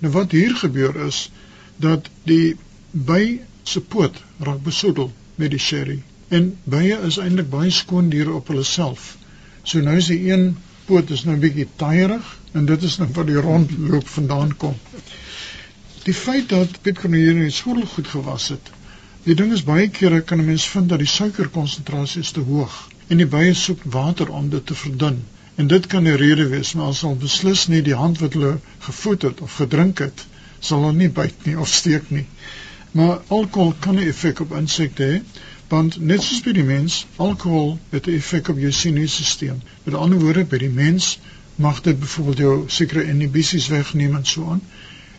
Nou 0.00 0.12
wat 0.12 0.32
hier 0.36 0.54
gebeur 0.56 0.96
is 1.06 1.30
dat 1.76 2.08
die 2.28 2.56
by 2.90 3.40
se 3.62 3.80
poot 3.80 4.16
raak 4.38 4.62
besoedel 4.66 5.12
met 5.34 5.54
die 5.54 5.60
sherry. 5.60 6.02
En 6.28 6.50
bye 6.64 6.98
is 7.08 7.18
eintlik 7.18 7.50
baie 7.50 7.70
skoon 7.70 8.10
diere 8.10 8.32
op 8.38 8.48
hulle 8.52 8.64
self. 8.64 9.16
So 9.62 9.80
nou 9.84 9.96
is 10.00 10.10
die 10.12 10.32
een 10.32 10.56
poot 10.88 11.10
is 11.10 11.24
nou 11.24 11.36
'n 11.36 11.44
bietjie 11.44 11.68
taaierig 11.76 12.36
en 12.52 12.66
dit 12.66 12.82
is 12.82 12.98
nou 12.98 13.08
wat 13.12 13.26
die 13.26 13.40
rondloop 13.48 14.08
vandaan 14.08 14.56
kom. 14.56 14.76
Die 16.04 16.14
feit 16.14 16.48
dat 16.48 16.80
Piet 16.82 16.98
Kronje 16.98 17.32
nie 17.34 17.50
skool 17.50 17.86
goed 17.86 18.08
gewas 18.08 18.48
het 18.48 18.70
Die 19.28 19.34
ding 19.36 19.50
is 19.52 19.62
baie 19.68 19.88
kere 19.96 20.18
kan 20.28 20.40
'n 20.40 20.46
mens 20.50 20.66
vind 20.74 20.88
dat 20.88 21.02
die 21.02 21.10
suikerkonsentrasie 21.14 22.22
te 22.36 22.40
hoog 22.50 22.76
en 23.12 23.18
die 23.20 23.26
bye 23.34 23.50
soek 23.62 23.82
water 23.96 24.30
om 24.38 24.48
dit 24.54 24.64
te 24.66 24.76
verdun. 24.82 25.18
En 25.60 25.66
dit 25.66 25.86
kan 25.86 26.02
'n 26.02 26.16
rede 26.16 26.46
wees, 26.48 26.72
maar 26.72 26.86
as 26.86 27.00
hulle 27.04 27.22
beslis 27.22 27.66
nie 27.68 27.82
die 27.82 27.96
hand 28.02 28.18
wat 28.18 28.32
hulle 28.32 28.58
gevoed 28.78 29.22
het 29.22 29.40
of 29.40 29.56
gedrink 29.60 29.98
het, 29.98 30.22
sal 30.58 30.84
hulle 30.84 30.96
nie 31.00 31.08
byt 31.18 31.44
nie 31.44 31.58
of 31.58 31.68
steek 31.68 32.06
nie. 32.10 32.26
Maar 32.96 33.20
alkohol 33.26 33.74
kan 33.86 33.94
'n 33.94 34.06
effek 34.12 34.40
op 34.40 34.54
insekte 34.60 35.02
hê, 35.10 35.18
want 35.68 35.98
net 36.12 36.22
soos 36.22 36.40
by 36.46 36.52
die 36.52 36.64
mens, 36.70 37.06
alkohol 37.16 37.78
het 37.90 38.06
'n 38.06 38.16
effek 38.20 38.48
op 38.48 38.58
jou 38.58 38.72
senuistelsel. 38.72 39.60
Met 39.82 39.94
ander 39.94 40.18
woorde, 40.18 40.44
by 40.44 40.58
die 40.58 40.72
mens 40.78 41.18
mag 41.54 41.80
dit 41.80 42.00
byvoorbeeld 42.00 42.38
jou 42.38 42.64
sekere 42.66 43.04
inhibisies 43.04 43.68
wegneem 43.68 44.16
en 44.16 44.26
so 44.26 44.48
aan. 44.50 44.62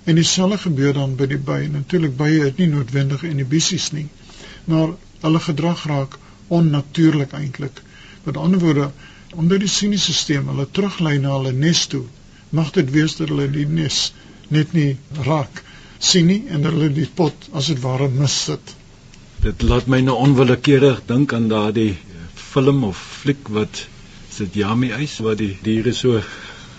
En 0.03 0.15
dieselfde 0.15 0.57
gebeur 0.57 0.93
dan 0.93 1.15
by 1.15 1.25
die 1.25 1.37
by. 1.37 1.69
Natuurlik 1.71 2.17
bye 2.17 2.43
het 2.43 2.57
nie 2.57 2.67
noodwendige 2.67 3.27
inhibisies 3.27 3.91
nie, 3.91 4.07
maar 4.65 4.89
hulle 5.19 5.39
gedrag 5.39 5.85
raak 5.85 6.17
onnatuurlik 6.47 7.31
eintlik. 7.31 7.81
Met 8.23 8.37
ander 8.37 8.59
woorde, 8.59 8.91
omdat 9.35 9.59
die 9.63 9.71
sinusiestelsel 9.71 10.49
hulle 10.51 10.67
teruglei 10.71 11.17
na 11.19 11.35
hulle 11.37 11.51
nes 11.51 11.85
toe, 11.87 12.05
mag 12.49 12.71
dit 12.75 12.91
wees 12.91 13.15
dat 13.19 13.29
hulle 13.31 13.47
die 13.51 13.65
nes 13.65 14.13
net 14.51 14.73
nie 14.73 14.97
raak 15.27 15.63
sien 16.01 16.27
nie 16.27 16.41
en 16.49 16.65
hulle 16.65 16.89
die 16.93 17.07
pot 17.19 17.47
as 17.53 17.69
dit 17.71 17.81
ware 17.83 18.09
mis 18.11 18.35
sit. 18.47 18.75
Dit 19.41 19.63
laat 19.65 19.87
my 19.89 20.01
nou 20.05 20.17
onwillekeurig 20.21 21.03
dink 21.09 21.33
aan 21.33 21.47
daardie 21.49 21.93
film 22.35 22.83
of 22.89 22.99
fliek 23.21 23.49
wat 23.57 23.85
sit 24.31 24.55
Yami 24.57 24.91
Ice 24.97 25.23
wat 25.25 25.39
die 25.41 25.53
diere 25.63 25.93
so 25.93 26.21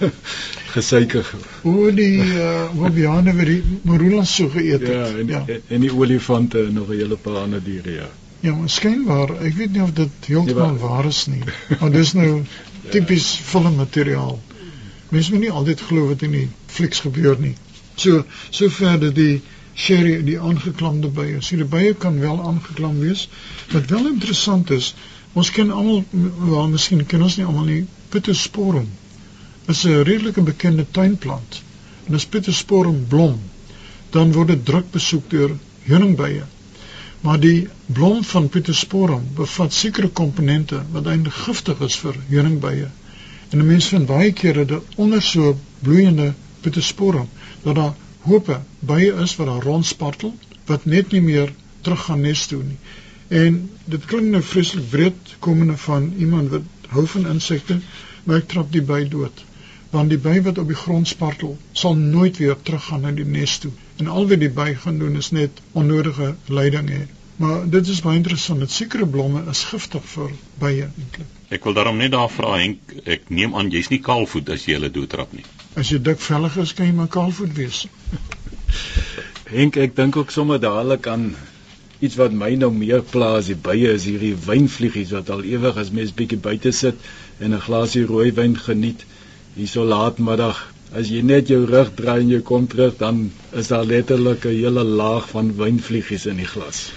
gesuiker. 0.74 1.26
O 1.68 1.90
die 1.94 2.18
uh 2.18 2.70
Bobiane 2.74 3.34
wat 3.38 3.50
die 3.50 3.60
marula 3.86 4.24
so 4.26 4.50
geëet 4.50 4.82
het. 4.82 4.90
Ja, 4.90 5.06
en, 5.06 5.28
ja. 5.28 5.44
En, 5.46 5.62
en 5.76 5.86
die 5.86 5.92
olifante 5.94 6.66
en 6.66 6.74
nog 6.80 6.90
'n 6.90 6.98
hele 6.98 7.16
paar 7.16 7.42
ander 7.44 7.62
diere, 7.62 7.94
ja. 8.02 8.10
Ja, 8.42 8.54
maar 8.58 8.70
skynbaar, 8.74 9.36
ek 9.46 9.54
weet 9.58 9.74
nie 9.74 9.82
of 9.84 9.92
dit 9.94 10.26
heeltemal 10.26 10.74
ja, 10.74 10.80
waar 10.82 11.08
is 11.08 11.26
nie. 11.30 11.42
Maar 11.80 11.92
dis 11.94 12.12
nou 12.18 12.30
tipies 12.94 13.28
filmmateriaal. 13.52 14.40
Mense 15.12 15.34
moet 15.34 15.44
nie 15.44 15.52
altyd 15.60 15.84
glo 15.88 16.08
wat 16.10 16.24
in 16.26 16.34
die 16.34 16.48
flieks 16.72 17.04
gebeur 17.04 17.38
nie. 17.38 17.54
So 17.94 18.24
sover 18.50 18.98
dat 19.02 19.14
die 19.18 19.42
sherry 19.74 20.16
die 20.26 20.38
aangeklamde 20.40 21.12
bye, 21.14 21.38
sien 21.44 21.62
die 21.62 21.68
bye 21.68 21.94
kan 21.94 22.18
wel 22.20 22.40
aangeklam 22.42 22.98
wees. 23.04 23.28
Wat 23.70 23.86
wel 23.94 24.10
interessant 24.10 24.72
is, 24.74 24.94
ons 25.38 25.52
ken 25.54 25.70
almal 25.70 26.02
wel 26.10 26.74
miskien 26.74 27.06
ken 27.06 27.22
ons 27.28 27.38
nie 27.38 27.46
almal 27.46 27.70
nie 27.70 27.84
Pittosporum 28.12 28.90
is 29.70 29.84
'n 29.84 30.02
redelike 30.02 30.42
bekende 30.42 30.84
tuinplant. 30.90 31.62
En 32.06 32.14
as 32.14 32.26
Pietersporum 32.26 33.06
blom, 33.08 33.40
dan 34.10 34.32
word 34.32 34.48
dit 34.48 34.64
druk 34.64 34.90
besoek 34.90 35.30
deur 35.30 35.54
heuningbye. 35.86 36.42
Maar 37.22 37.40
die 37.40 37.68
blom 37.86 38.24
van 38.26 38.48
Pietersporum 38.48 39.26
bevat 39.38 39.72
sekere 39.72 40.08
komponente 40.20 40.80
wat 40.94 41.06
eintlik 41.06 41.36
giftig 41.44 41.82
is 41.86 41.96
vir 42.02 42.16
heuningbye. 42.30 42.88
En 43.50 43.62
die 43.62 43.68
mense 43.68 43.92
vind 43.94 44.08
baie 44.08 44.32
kere 44.40 44.64
dat 44.72 44.96
onder 45.04 45.22
so 45.22 45.52
bloeiende 45.86 46.32
Pietersporum 46.64 47.28
dat 47.62 47.78
daar 47.78 47.94
hope 48.26 48.58
bye 48.90 49.12
is 49.26 49.36
wat 49.36 49.46
daar 49.52 49.68
rondspartel 49.68 50.34
wat 50.70 50.84
net 50.96 51.14
nie 51.14 51.22
meer 51.28 51.54
terug 51.86 52.04
gaan 52.08 52.26
nes 52.26 52.46
toe 52.50 52.62
nie. 52.62 52.78
En 53.28 53.62
dit 53.84 54.10
klink 54.10 54.34
nou 54.34 54.42
vreeslik 54.42 54.90
wreed 54.90 55.36
komende 55.38 55.76
van 55.86 56.12
iemand 56.18 56.50
wat 56.56 56.90
hou 56.96 57.06
van 57.14 57.30
insekte, 57.36 57.78
maar 58.24 58.42
ek 58.42 58.50
trap 58.50 58.74
die 58.74 58.84
by 58.92 59.02
dood 59.14 59.46
want 59.92 60.08
die 60.08 60.20
by 60.24 60.38
wat 60.44 60.58
op 60.58 60.70
die 60.72 60.78
grond 60.82 61.08
spartel 61.08 61.56
sal 61.76 61.96
nooit 62.00 62.38
weer 62.40 62.56
teruggaan 62.68 63.02
na 63.04 63.10
die 63.16 63.26
nes 63.28 63.58
toe 63.60 63.72
en 63.96 64.08
al 64.08 64.28
wat 64.28 64.40
die 64.40 64.50
by 64.50 64.74
gaan 64.84 64.98
doen 64.98 65.16
is 65.16 65.30
net 65.30 65.60
onnodige 65.72 66.34
lyding 66.46 66.88
hê. 66.90 67.02
Maar 67.42 67.68
dit 67.70 67.88
is 67.88 68.00
baie 68.04 68.16
interessant 68.16 68.60
dat 68.60 68.70
sekere 68.70 69.06
blomme 69.06 69.42
is 69.50 69.64
giftig 69.70 70.04
vir 70.14 70.32
bye 70.60 70.84
eintlik. 70.86 71.28
Ek 71.52 71.64
wil 71.64 71.74
daarom 71.78 71.96
net 72.00 72.12
daar 72.14 72.30
vra 72.30 72.52
Henk 72.60 72.92
ek 73.16 73.30
neem 73.34 73.56
aan 73.58 73.72
jy's 73.72 73.90
nie 73.92 74.00
kaalvoet 74.04 74.52
as 74.54 74.66
jy 74.68 74.76
hulle 74.78 74.92
doodtrap 74.92 75.32
nie. 75.36 75.44
As 75.76 75.90
jy 75.90 75.98
dik 75.98 76.20
vellig 76.20 76.58
is 76.62 76.74
kan 76.76 76.86
jy 76.86 76.96
maar 76.98 77.10
kaalvoet 77.12 77.56
wees. 77.56 77.86
Henk 79.56 79.76
ek 79.76 79.96
dink 79.96 80.16
ook 80.16 80.30
sommer 80.30 80.60
dadelik 80.62 81.08
aan 81.10 81.32
iets 82.02 82.18
wat 82.20 82.34
my 82.34 82.52
nou 82.58 82.70
meer 82.74 83.02
pla 83.06 83.32
as 83.38 83.48
die 83.50 83.58
bye 83.68 83.90
is 83.94 84.06
hierdie 84.08 84.34
wynvliegies 84.46 85.12
wat 85.16 85.30
al 85.30 85.44
ewig 85.46 85.76
as 85.82 85.92
mens 85.94 86.14
bietjie 86.18 86.40
buite 86.46 86.72
sit 86.78 86.98
en 87.38 87.54
'n 87.54 87.64
glasie 87.66 88.04
rooi 88.06 88.30
wyn 88.38 88.56
geniet. 88.58 89.04
Hierso 89.54 89.84
laatmiddag 89.84 90.62
as 90.94 91.08
jy 91.08 91.22
net 91.22 91.48
jou 91.48 91.64
rug 91.66 91.92
draai 91.96 92.20
en 92.20 92.30
jy 92.30 92.40
kom 92.48 92.66
terug 92.68 92.96
dan 93.00 93.30
is 93.60 93.68
daar 93.72 93.84
letterlik 93.84 94.44
'n 94.44 94.56
hele 94.56 94.84
laag 94.84 95.28
van 95.28 95.54
wynvliegies 95.56 96.26
in 96.26 96.36
die 96.36 96.50
glas. 96.54 96.92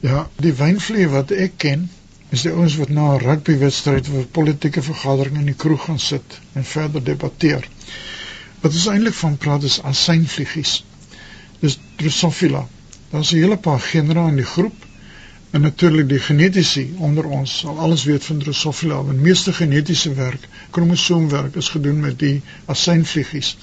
Ja, 0.00 0.28
die 0.36 0.52
wynvlie 0.52 1.08
wat 1.08 1.30
ek 1.30 1.56
ken 1.56 1.88
is 2.30 2.42
die 2.42 2.52
ouens 2.52 2.76
wat 2.76 2.88
na 2.88 3.14
'n 3.14 3.22
rugbywedstryd 3.24 4.08
of 4.08 4.14
'n 4.20 4.30
politieke 4.38 4.82
vergadering 4.82 5.36
in 5.38 5.46
die 5.52 5.60
kroeg 5.64 5.84
gaan 5.84 5.98
sit 5.98 6.40
en 6.52 6.64
verder 6.64 7.04
debatteer. 7.04 7.68
Wat 8.60 8.72
is 8.72 8.86
eintlik 8.86 9.14
van 9.14 9.36
praat 9.36 9.62
is 9.62 9.82
asynvliegies. 9.82 10.84
Dis 11.60 11.78
Drosophila. 11.96 12.66
Daar's 13.10 13.32
'n 13.32 13.36
hele 13.36 13.56
paar 13.56 13.80
genera 13.80 14.28
in 14.28 14.36
die 14.36 14.50
groep 14.54 14.85
En 15.50 15.60
natuurlik 15.60 16.08
die 16.08 16.18
genetiese 16.18 16.88
onder 16.98 17.24
ons 17.24 17.58
sal 17.58 17.78
alles 17.78 18.04
weet 18.04 18.24
van 18.24 18.38
Drosophila, 18.38 18.96
want 19.02 19.20
meeste 19.20 19.52
genetiese 19.52 20.14
werk, 20.14 20.48
kromosoomwerk 20.70 21.54
is 21.54 21.68
gedoen 21.68 22.00
met 22.00 22.18
die 22.18 22.42
asynvliegies. 22.64 23.56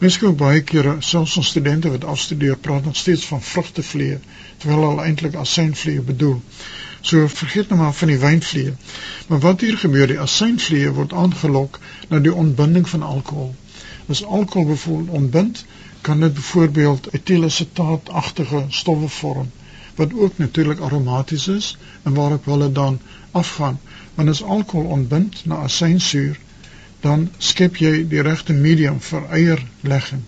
Mense 0.00 0.18
kyk 0.18 0.34
baie 0.40 0.64
kere, 0.70 0.96
selfs 0.98 1.36
ons 1.42 1.52
studente 1.54 1.92
wat 1.94 2.04
afstudeer, 2.14 2.56
praat 2.56 2.84
nog 2.84 2.96
steeds 2.96 3.24
van 3.30 3.42
vrugtevliee, 3.42 4.18
terwyl 4.58 4.82
hulle 4.88 5.06
eintlik 5.06 5.38
asynvliee 5.44 6.02
bedoel. 6.10 6.40
So 7.00 7.28
vergeet 7.28 7.70
nou 7.70 7.80
maar 7.80 7.94
van 8.00 8.10
die 8.10 8.18
wynvliee. 8.24 8.74
Maar 9.28 9.42
wat 9.46 9.60
hier 9.60 9.78
gebeur, 9.78 10.10
die 10.10 10.20
asynvliee 10.26 10.90
word 10.98 11.14
aangelok 11.24 11.78
na 12.08 12.18
die 12.18 12.34
ontbinding 12.34 12.88
van 12.88 13.06
alkohol. 13.14 13.54
As 14.08 14.24
alkohol 14.24 14.72
bevoel 14.74 15.06
ontbind, 15.22 15.64
kan 16.00 16.20
dit 16.20 16.34
byvoorbeeld 16.34 17.12
etielacetaatagtige 17.14 18.66
stowwe 18.68 19.08
vorm 19.22 19.50
wat 19.94 20.14
ook 20.14 20.38
natuurlik 20.38 20.80
aromaties 20.80 21.48
is 21.48 21.76
en 22.02 22.14
waarop 22.14 22.44
hulle 22.44 22.72
dan 22.72 23.00
afgaan. 23.30 23.80
Want 24.14 24.28
as 24.28 24.42
alkohol 24.42 24.86
ontbind 24.86 25.44
na 25.44 25.54
asynsuur, 25.54 26.38
dan 27.00 27.30
skep 27.38 27.76
jy 27.76 28.08
die 28.08 28.22
regte 28.22 28.52
medium 28.52 29.00
vir 29.00 29.26
eierlegging. 29.28 30.22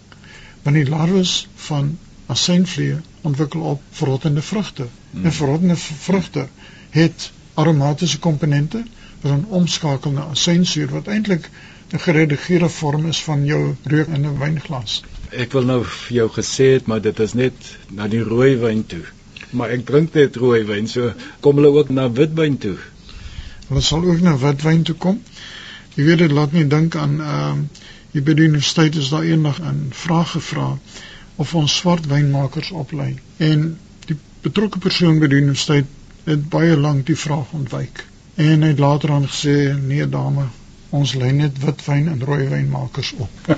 Want 0.63 0.77
die 0.77 0.89
larwes 0.89 1.49
van 1.69 1.99
asynvliee 2.27 2.97
ontwikkel 3.21 3.61
op 3.61 3.83
verrottende 3.91 4.43
vrugte. 4.43 4.87
Hmm. 5.11 5.25
En 5.25 5.33
verrottende 5.33 5.77
vrugte 5.77 6.49
het 6.91 7.31
aromatiese 7.55 8.19
komponente 8.19 8.83
wat 9.21 9.33
dan 9.33 9.47
omskakel 9.49 10.11
na 10.11 10.29
asynsuur 10.33 10.91
wat 10.91 11.07
eintlik 11.07 11.51
'n 11.93 11.99
geredigeerde 11.99 12.69
vorm 12.69 13.07
is 13.07 13.23
van 13.23 13.45
jou 13.45 13.75
reuk 13.83 14.07
in 14.07 14.27
'n 14.27 14.39
wynglas. 14.39 15.03
Ek 15.31 15.53
wil 15.53 15.65
nou 15.65 15.85
vir 15.85 16.17
jou 16.17 16.29
gesê 16.31 16.73
het 16.73 16.87
maar 16.87 17.01
dit 17.01 17.21
is 17.21 17.33
net 17.33 17.77
na 17.91 18.09
die 18.09 18.23
rooi 18.23 18.57
wyn 18.57 18.87
toe 18.87 19.05
maar 19.51 19.71
ek 19.75 19.87
drink 19.87 20.15
net 20.15 20.37
rooi 20.37 20.65
wyn. 20.69 20.89
So 20.89 21.13
kom 21.41 21.61
hulle 21.61 21.73
ook 21.75 21.91
na 21.91 22.11
witwyn 22.13 22.59
toe. 22.59 22.77
Hulle 23.69 23.81
sal 23.81 24.05
ook 24.05 24.21
na 24.21 24.37
witwyn 24.39 24.83
toe 24.83 24.95
kom. 24.95 25.21
Jy 25.95 26.05
weet 26.05 26.25
dit 26.25 26.33
laat 26.33 26.53
my 26.53 26.65
dink 26.69 26.97
aan 26.97 27.21
ehm 27.21 27.65
uh, 27.65 27.83
hier 28.15 28.23
by 28.23 28.35
die 28.39 28.47
universiteit 28.47 28.95
is 28.95 29.09
daar 29.11 29.25
eendag 29.27 29.57
'n 29.61 29.91
vraag 29.91 30.31
gevra 30.31 30.79
of 31.43 31.55
ons 31.55 31.77
swart 31.77 32.07
wynmakers 32.07 32.71
oplei 32.71 33.17
en 33.37 33.65
die 34.07 34.17
betrokke 34.43 34.79
persoon 34.79 35.19
by 35.19 35.27
die 35.27 35.41
universiteit 35.43 35.87
het 36.25 36.45
baie 36.49 36.77
lank 36.77 37.07
die 37.07 37.19
vraag 37.19 37.51
ontwyk 37.59 38.05
en 38.35 38.63
hy 38.63 38.69
het 38.69 38.79
later 38.85 39.11
aan 39.11 39.27
gesê 39.27 39.57
nee 39.81 40.07
dame 40.09 40.47
ons 40.95 41.15
lei 41.19 41.33
net 41.35 41.59
wit 41.65 41.83
wyn 41.89 42.09
en 42.13 42.23
rooi 42.23 42.45
wynmakers 42.49 43.13
op. 43.19 43.49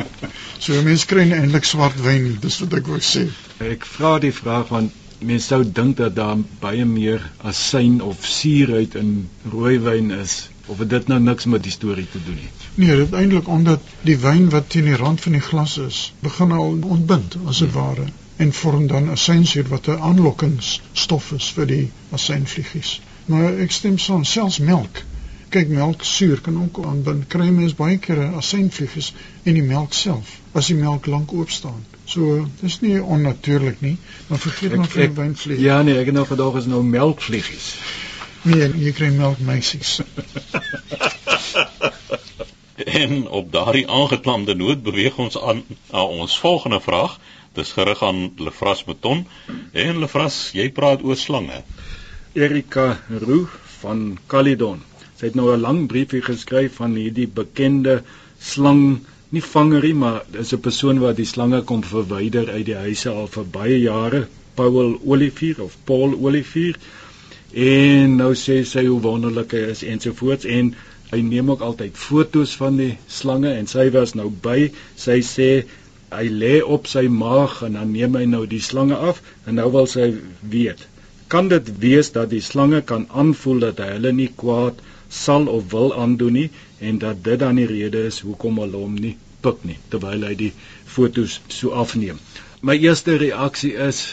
so 0.64 0.82
mense 0.84 1.08
kry 1.08 1.24
eintlik 1.32 1.64
swart 1.64 2.00
wyn, 2.04 2.34
dis 2.42 2.58
wat 2.60 2.76
ek 2.78 2.90
wou 2.92 3.00
sê. 3.00 3.24
Ek 3.64 3.86
vra 3.88 4.18
die 4.24 4.32
vraag 4.36 4.68
want 4.74 4.98
mense 5.28 5.46
sou 5.46 5.62
dink 5.78 5.96
dat 5.96 6.16
daar 6.16 6.38
baie 6.60 6.84
meer 6.84 7.24
asyn 7.50 8.00
of 8.02 8.26
suurheid 8.26 8.94
in 9.00 9.12
rooi 9.52 9.78
wyn 9.78 10.10
is 10.16 10.34
of 10.66 10.82
dit 10.94 11.08
nou 11.10 11.20
niks 11.20 11.48
met 11.54 11.62
die 11.62 11.74
storie 11.74 12.06
te 12.10 12.20
doen 12.24 12.38
het. 12.38 12.66
Nee, 12.74 12.96
dit 12.96 13.12
eintlik 13.12 13.48
omdat 13.48 13.92
die 14.08 14.18
wyn 14.24 14.48
wat 14.54 14.68
teen 14.74 14.90
die 14.90 14.98
rand 15.04 15.20
van 15.20 15.36
die 15.38 15.44
glas 15.50 15.78
is, 15.78 16.00
begin 16.20 16.52
al 16.52 16.78
ontbind 16.96 17.36
as 17.46 17.62
dit 17.64 17.72
ware 17.76 18.06
en 18.42 18.52
vorm 18.52 18.86
dan 18.90 19.10
asynsuur 19.14 19.68
wat 19.68 19.88
'n 19.88 20.02
aanlokkingsstof 20.10 21.32
is 21.38 21.50
vir 21.56 21.66
die 21.66 21.86
asynvliegies. 22.10 23.00
Maar 23.26 23.58
ek 23.66 23.70
stem 23.70 23.98
saam, 23.98 24.24
selfs 24.24 24.58
melk 24.58 25.04
kyk 25.52 25.68
melk 25.68 26.04
suur 26.08 26.40
kan 26.40 26.62
ook 26.62 26.78
aanbind. 26.86 27.26
Kry 27.28 27.48
mens 27.52 27.74
baie 27.76 27.98
keer 27.98 28.20
'n 28.26 28.38
asynvliegies 28.40 29.12
in 29.42 29.54
die 29.54 29.68
melk 29.72 29.92
self 29.92 30.38
as 30.60 30.66
die 30.72 30.76
melk 30.76 31.06
lank 31.06 31.32
oop 31.32 31.50
staan. 31.50 31.84
So 32.12 32.42
dis 32.60 32.74
nie 32.84 32.98
onnatuurlik 33.00 33.80
nie, 33.80 33.96
maar 34.28 34.38
vergeet 34.38 34.74
maar 34.76 34.88
van 34.92 35.14
wynvlieg. 35.14 35.60
Ja 35.64 35.78
nee, 35.82 35.96
ek 35.96 36.10
het 36.10 36.16
nou 36.18 36.26
gedag 36.28 36.58
is 36.60 36.66
nou 36.68 36.82
melkvliegies. 36.84 37.68
Nee, 38.42 38.68
jy 38.84 38.92
kry 38.92 39.08
melkmeisies. 39.16 40.00
en 43.02 43.28
op 43.28 43.52
daardie 43.54 43.86
aangeklamde 43.88 44.54
noot 44.58 44.82
beweeg 44.82 45.16
ons 45.24 45.38
aan 45.40 45.62
na 45.92 46.04
ons 46.04 46.38
volgende 46.42 46.80
vraag. 46.84 47.16
Dis 47.56 47.72
gerig 47.76 48.02
aan 48.02 48.32
Lefras 48.36 48.84
Beton 48.84 49.24
en 49.72 50.00
Lefras, 50.02 50.50
jy 50.56 50.68
praat 50.72 51.04
oor 51.04 51.16
slange. 51.16 51.62
Erika 52.36 52.98
Roo 53.24 53.46
van 53.80 54.18
Caledon. 54.26 54.82
Sy 55.16 55.30
het 55.30 55.38
nou 55.38 55.52
'n 55.52 55.60
lang 55.60 55.86
briefie 55.88 56.22
geskryf 56.22 56.76
van 56.80 56.96
hierdie 56.96 57.28
bekende 57.28 58.02
slang, 58.40 59.00
nie 59.32 59.42
vangerie, 59.42 59.94
maar 59.94 60.24
dis 60.30 60.52
'n 60.52 60.60
persoon 60.60 60.98
wat 61.00 61.16
die 61.16 61.28
slange 61.28 61.62
kom 61.62 61.82
verwyder 61.84 62.50
uit 62.50 62.66
die 62.66 62.80
huise 62.84 63.10
al 63.10 63.28
vir 63.36 63.44
baie 63.44 63.78
jare, 63.80 64.26
Paul 64.54 65.00
Olivier 65.04 65.62
of 65.62 65.76
Paul 65.84 66.14
Olivier. 66.14 66.76
En 67.52 68.16
nou 68.16 68.32
sê 68.34 68.62
sy 68.64 68.84
hoe 68.86 69.00
wonderlik 69.00 69.52
hy 69.52 69.62
is 69.74 69.82
ensovoorts 69.82 70.44
en 70.44 70.74
hy 71.10 71.20
neem 71.20 71.50
ook 71.50 71.60
altyd 71.60 71.96
fotos 71.96 72.54
van 72.56 72.76
die 72.76 72.98
slange 73.06 73.52
en 73.52 73.66
sy 73.66 73.90
was 73.90 74.14
nou 74.14 74.28
by. 74.42 74.70
Sy 74.96 75.20
sê 75.20 75.50
hy 76.12 76.28
lê 76.28 76.54
op 76.62 76.86
sy 76.86 77.08
maag 77.08 77.62
en 77.62 77.72
dan 77.80 77.92
neem 77.92 78.16
hy 78.20 78.24
nou 78.24 78.46
die 78.46 78.60
slange 78.60 78.96
af 78.96 79.22
en 79.46 79.54
nou 79.60 79.70
wil 79.72 79.86
sy 79.86 80.12
weet 80.40 80.88
kan 81.32 81.48
dit 81.48 81.68
wees 81.80 82.10
dat 82.12 82.28
die 82.30 82.42
slange 82.44 82.82
kan 82.88 83.06
aanvoel 83.20 83.62
dat 83.62 83.78
hy 83.80 83.86
hulle 83.94 84.10
nie 84.12 84.28
kwaad 84.42 84.80
sal 85.18 85.46
of 85.52 85.70
wil 85.72 85.94
aandoen 85.96 86.36
nie 86.38 86.48
en 86.88 86.98
dat 86.98 87.22
dit 87.24 87.38
dan 87.38 87.60
die 87.60 87.68
rede 87.70 88.06
is 88.10 88.20
hoekom 88.26 88.58
hulle 88.62 88.80
hom 88.84 88.94
nie 89.06 89.16
pik 89.44 89.64
nie 89.68 89.78
terwyl 89.92 90.26
hy 90.28 90.34
die 90.38 90.52
fotos 90.96 91.40
so 91.48 91.72
afneem. 91.84 92.18
My 92.62 92.76
eerste 92.78 93.16
reaksie 93.22 93.74
is 93.88 94.04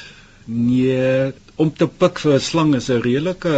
nee, 0.46 1.32
om 1.62 1.72
te 1.76 1.88
pik 2.02 2.22
vir 2.24 2.34
'n 2.38 2.46
slang 2.50 2.76
is 2.76 2.90
'n 2.90 3.02
redelike 3.06 3.56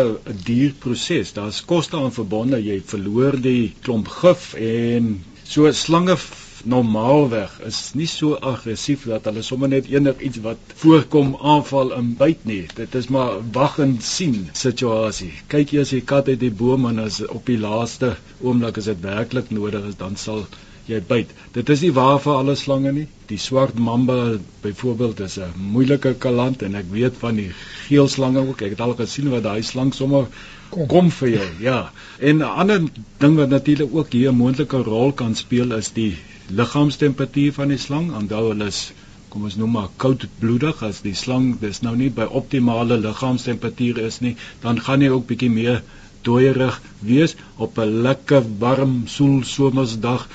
duur 0.48 0.72
proses. 0.86 1.34
Daar's 1.34 1.62
koste 1.66 1.98
aan 1.98 2.12
verbonde. 2.12 2.58
Jy 2.64 2.82
verloor 2.94 3.38
die 3.42 3.74
klomp 3.82 4.08
gif 4.08 4.54
en 4.54 5.24
so 5.44 5.72
slange 5.72 6.18
normaalweg 6.66 7.54
is 7.68 7.80
nie 7.98 8.08
so 8.08 8.38
aggressief 8.52 9.06
dat 9.10 9.28
hulle 9.30 9.44
sommer 9.46 9.70
net 9.72 9.90
enigiets 9.92 10.42
wat 10.46 10.74
voorkom 10.84 11.36
aanval 11.54 11.94
en 11.98 12.16
byt 12.20 12.46
nie. 12.46 12.64
Dit 12.76 12.96
is 12.96 13.08
maar 13.08 13.40
wag 13.58 13.80
en 13.86 13.98
sien 14.02 14.50
situasie. 14.64 15.32
Kyk 15.54 15.76
jy 15.76 15.86
as 15.86 15.94
jy 15.96 16.02
kat 16.14 16.32
uit 16.32 16.40
die 16.40 16.54
boom 16.64 16.90
en 16.90 17.00
as 17.06 17.22
op 17.28 17.46
die 17.50 17.60
laaste 17.62 18.16
oomblik 18.42 18.78
as 18.82 18.90
dit 18.92 19.02
werklik 19.06 19.50
nodig 19.50 19.88
is, 19.92 19.98
dan 20.00 20.18
sal 20.20 20.46
jy 20.90 21.02
byt. 21.08 21.30
Dit 21.56 21.70
is 21.70 21.84
nie 21.86 21.92
waar 21.96 22.20
vir 22.24 22.40
alle 22.40 22.56
slange 22.60 22.92
nie. 22.96 23.08
Die 23.30 23.40
swart 23.42 23.78
mamba 23.80 24.18
byvoorbeeld 24.64 25.22
is 25.28 25.38
'n 25.38 25.54
moeilike 25.76 26.14
kaland 26.26 26.62
en 26.68 26.76
ek 26.76 26.90
weet 26.92 27.18
van 27.20 27.36
die 27.36 27.52
geel 27.88 28.08
slange 28.08 28.48
ook. 28.48 28.62
Ek 28.62 28.76
het 28.76 28.82
al 28.82 28.96
gesien 28.96 29.30
wat 29.30 29.44
daai 29.44 29.62
slang 29.64 29.94
sommer 29.94 30.28
kom, 30.70 30.88
kom 30.88 31.12
vir 31.12 31.30
jou. 31.30 31.50
Ja. 31.60 31.92
En 32.20 32.38
'n 32.38 32.42
ander 32.64 32.82
ding 33.18 33.36
wat 33.36 33.50
natuurlik 33.50 33.96
ook 33.96 34.12
hier 34.12 34.32
'n 34.32 34.36
moontlike 34.36 34.78
rol 34.78 35.12
kan 35.12 35.36
speel 35.36 35.72
is 35.72 35.92
die 35.92 36.18
liggaamstemperatuur 36.60 37.54
van 37.54 37.74
die 37.74 37.80
slang. 37.82 38.12
Onthou 38.16 38.44
hulle 38.50 38.68
is 38.74 38.92
kom 39.32 39.48
ons 39.48 39.56
noem 39.56 39.72
maar 39.78 39.92
koudbloedig 40.04 40.82
as 40.84 41.00
die 41.06 41.16
slang 41.16 41.54
dis 41.62 41.80
nou 41.86 41.96
nie 41.96 42.10
by 42.12 42.26
optimale 42.40 42.98
liggaamstemperatuur 43.00 44.02
is 44.04 44.20
nie, 44.20 44.36
dan 44.64 44.82
gaan 44.88 45.02
hy 45.06 45.12
ook 45.14 45.30
bietjie 45.30 45.50
meer 45.50 45.80
dooierig 46.28 46.80
wees 47.12 47.36
op 47.56 47.80
'n 47.80 48.02
lekker 48.08 48.44
warm 48.64 48.96
soel 49.08 49.44
somersdag 49.44 50.28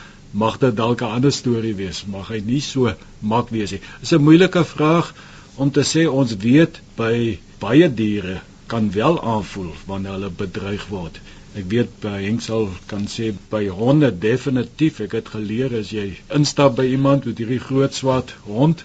mag 0.43 0.59
dit 0.65 0.77
dalk 0.77 1.03
'n 1.03 1.15
ander 1.17 1.33
storie 1.33 1.75
wees 1.75 2.05
mag 2.15 2.29
hy 2.29 2.41
nie 2.45 2.61
so 2.61 2.93
mak 3.21 3.53
wees 3.57 3.71
nie 3.73 3.83
is 4.03 4.13
'n 4.13 4.27
moeilike 4.29 4.65
vraag 4.65 5.15
om 5.57 5.71
te 5.71 5.85
sê 5.93 6.07
ons 6.21 6.37
weet 6.37 6.81
by 6.97 7.39
baie 7.61 7.89
diere 8.01 8.41
kan 8.67 8.93
wel 8.93 9.23
aanvoel 9.23 9.73
wanneer 9.87 10.13
hulle 10.13 10.31
bedreig 10.31 10.87
word 10.89 11.21
Ek 11.57 11.65
weet 11.73 11.93
by 12.03 12.19
Henksel 12.21 12.67
kan 12.91 13.07
sê 13.09 13.31
by 13.53 13.63
honde 13.73 14.11
definitief 14.23 14.99
ek 15.05 15.15
het 15.17 15.29
geleer 15.35 15.73
as 15.79 15.93
jy 15.95 16.03
instap 16.39 16.75
by 16.81 16.85
iemand 16.93 17.25
met 17.29 17.39
hierdie 17.41 17.63
groot 17.69 17.97
swart 17.97 18.35
hond 18.49 18.83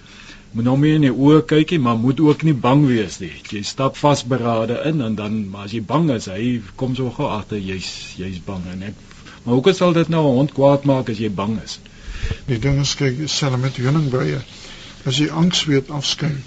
moet 0.52 0.64
nou 0.68 0.76
meer 0.80 0.96
in 0.98 1.04
die 1.06 1.12
oë 1.12 1.42
kykie 1.50 1.78
maar 1.86 1.98
moet 2.00 2.20
ook 2.20 2.46
nie 2.48 2.54
bang 2.66 2.86
wees 2.88 3.18
nie. 3.20 3.32
Jy 3.52 3.60
stap 3.64 4.00
vasberade 4.00 4.78
in 4.88 5.04
en 5.04 5.18
dan 5.20 5.36
maar 5.52 5.68
as 5.68 5.74
jy 5.76 5.82
bang 5.92 6.08
is, 6.16 6.30
hy 6.32 6.62
kom 6.80 6.96
so 6.96 7.12
gou 7.18 7.28
agter 7.34 7.60
jy's 7.60 7.90
jy's 8.20 8.40
bang 8.48 8.64
en 8.72 8.88
ek 8.88 9.04
maar 9.44 9.58
hoe 9.58 9.76
sal 9.76 9.92
dit 9.98 10.08
nou 10.16 10.24
'n 10.30 10.36
hond 10.40 10.56
kwaad 10.56 10.88
maak 10.88 11.12
as 11.12 11.20
jy 11.20 11.32
bang 11.42 11.58
is? 11.64 11.78
Die 12.48 12.58
ding 12.58 12.80
is 12.80 12.94
kyk 12.96 13.20
selfs 13.26 13.62
met 13.66 13.76
honingbye. 13.84 14.40
As 15.04 15.20
jy 15.20 15.28
angs 15.28 15.64
weet 15.68 15.90
afskyn, 15.90 16.40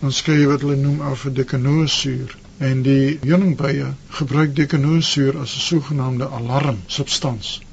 dan 0.00 0.12
skei 0.12 0.40
jy 0.40 0.48
wat 0.54 0.62
hulle 0.62 0.76
noem 0.76 1.00
af 1.00 1.26
'n 1.26 1.34
dikanosuur 1.34 2.43
en 2.68 2.82
die 2.86 3.18
heuningbye 3.22 3.86
gebruik 4.18 4.54
dekanoosuur 4.56 5.38
as 5.42 5.54
'n 5.56 5.64
sogenaamde 5.68 6.28
alarm 6.38 6.78
substans. 6.86 7.60
Aan 7.60 7.66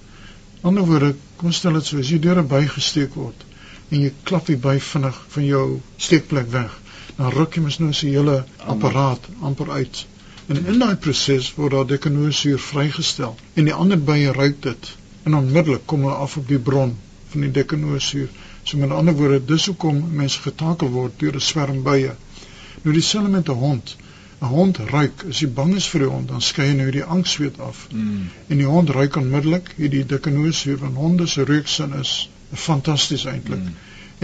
die 0.59 0.67
ander 0.69 0.85
woorde, 0.89 1.15
kom 1.37 1.51
stel 1.51 1.73
dit 1.73 1.85
so 1.85 1.97
as 1.99 2.09
jy 2.09 2.19
deur 2.19 2.39
'n 2.41 2.47
by 2.47 2.65
gesteek 2.75 3.13
word 3.15 3.45
en 3.89 4.01
jy 4.01 4.11
klap 4.23 4.45
die 4.45 4.57
by 4.65 4.77
vinnig 4.79 5.17
van 5.35 5.45
jou 5.45 5.65
steekplek 5.97 6.49
weg, 6.51 6.79
dan 7.17 7.31
ruk 7.37 7.55
jy 7.55 7.61
mos 7.61 7.79
nou 7.79 7.93
se 7.93 8.07
hele 8.07 8.35
apparaat 8.73 9.29
amper 9.41 9.71
uit. 9.71 10.05
En 10.47 10.65
in 10.65 10.79
daai 10.79 10.95
proses 10.95 11.49
word 11.55 11.71
daar 11.71 11.87
dekanoosuur 11.87 12.59
vrygestel 12.59 13.35
en 13.55 13.65
die 13.69 13.73
ander 13.73 13.99
bye 14.11 14.31
ruik 14.37 14.61
dit 14.67 14.91
en 15.23 15.35
onmiddellik 15.35 15.85
kom 15.85 16.05
hulle 16.05 16.15
af 16.25 16.37
op 16.37 16.47
die 16.47 16.59
bron 16.69 16.95
van 17.31 17.41
die 17.41 17.51
dekanoosuur. 17.51 18.29
So 18.63 18.77
met 18.77 18.91
ander 18.91 19.13
woorde, 19.13 19.45
dis 19.45 19.65
hoekom 19.65 20.01
mense 20.21 20.41
getakel 20.41 20.89
word 20.89 21.19
deur 21.19 21.35
'n 21.35 21.47
swerm 21.49 21.83
bye. 21.83 22.15
Nou 22.83 22.93
dieselfde 22.93 23.29
met 23.29 23.49
'n 23.49 23.61
hond. 23.65 23.95
'n 24.41 24.49
hond 24.49 24.77
ruik, 24.89 25.23
as 25.29 25.39
jy 25.43 25.47
bang 25.53 25.75
is 25.77 25.87
vir 25.93 26.01
die 26.05 26.09
hond, 26.09 26.27
dan 26.33 26.41
skei 26.41 26.71
jy 26.71 26.77
nou 26.79 26.89
die 26.93 27.03
angsweet 27.15 27.59
af. 27.61 27.83
Mm. 27.93 28.29
En 28.49 28.61
die 28.63 28.69
hond 28.69 28.89
ruik 28.89 29.19
onmiddellik 29.19 29.73
hierdie 29.77 30.05
dikke 30.13 30.33
noos 30.33 30.63
hier 30.65 30.79
van 30.81 30.97
honde 30.97 31.27
se 31.29 31.45
reuksin 31.45 31.93
is 31.99 32.13
fantasties 32.53 33.27
eintlik. 33.29 33.61
Mm. 33.61 33.75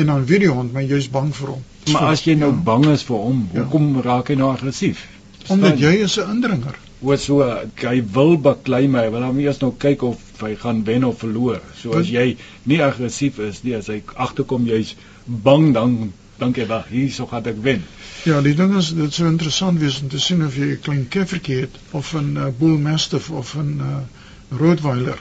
En 0.02 0.10
dan 0.14 0.26
weet 0.26 0.44
die 0.48 0.50
hond, 0.50 0.74
maar 0.74 0.84
jy's 0.90 1.10
bang 1.14 1.30
vir 1.36 1.54
hom. 1.54 1.62
Maar 1.92 2.02
so, 2.02 2.10
as 2.16 2.26
jy 2.26 2.36
nou 2.38 2.52
ja. 2.52 2.64
bang 2.72 2.90
is 2.96 3.06
vir 3.06 3.22
hom, 3.28 3.46
ja. 3.54 3.62
hoekom 3.62 3.88
ja. 3.94 4.04
raak 4.10 4.34
hy 4.34 4.40
nou 4.42 4.50
aggressief? 4.56 5.06
Omdat 5.54 5.80
jy 5.80 5.94
is 6.08 6.18
'n 6.20 6.34
indringer. 6.36 6.78
Hoe 7.00 7.18
so 7.22 7.46
hy 7.86 7.98
wil 8.14 8.38
baklei 8.42 8.88
my, 8.90 9.06
wil 9.14 9.24
hom 9.24 9.40
eers 9.40 9.62
nou 9.62 9.72
kyk 9.78 10.02
of 10.04 10.22
hy 10.42 10.56
gaan 10.56 10.84
wen 10.84 11.06
of 11.06 11.20
verloor. 11.22 11.62
So 11.78 11.94
as 11.94 12.10
jy 12.10 12.38
nie 12.66 12.82
aggressief 12.82 13.38
is 13.40 13.62
nie, 13.64 13.76
as 13.78 13.88
hy 13.94 14.02
agterkom 14.16 14.66
jy's 14.66 14.96
bang 15.26 15.74
dan 15.78 16.14
dink 16.40 16.58
jy 16.58 16.66
wag, 16.70 16.90
hierso 16.90 17.26
gaan 17.28 17.46
ek 17.46 17.62
wen. 17.62 17.84
Ja, 18.26 18.42
die 18.42 18.56
ding 18.56 18.76
is 18.78 18.92
dit 18.98 19.14
sou 19.14 19.28
interessant 19.30 19.80
wees 19.80 20.02
om 20.02 20.10
te 20.10 20.20
sien 20.20 20.46
of 20.46 20.56
jy 20.56 20.74
'n 20.76 20.82
klein 20.82 21.08
keffertjie 21.08 21.62
het 21.62 21.76
of 21.92 22.14
'n 22.14 22.38
uh, 22.38 22.52
bull 22.60 22.78
mastiff 22.78 23.30
of 23.30 23.56
'n 23.56 23.80
uh, 23.80 24.02
rottweiler. 24.50 25.20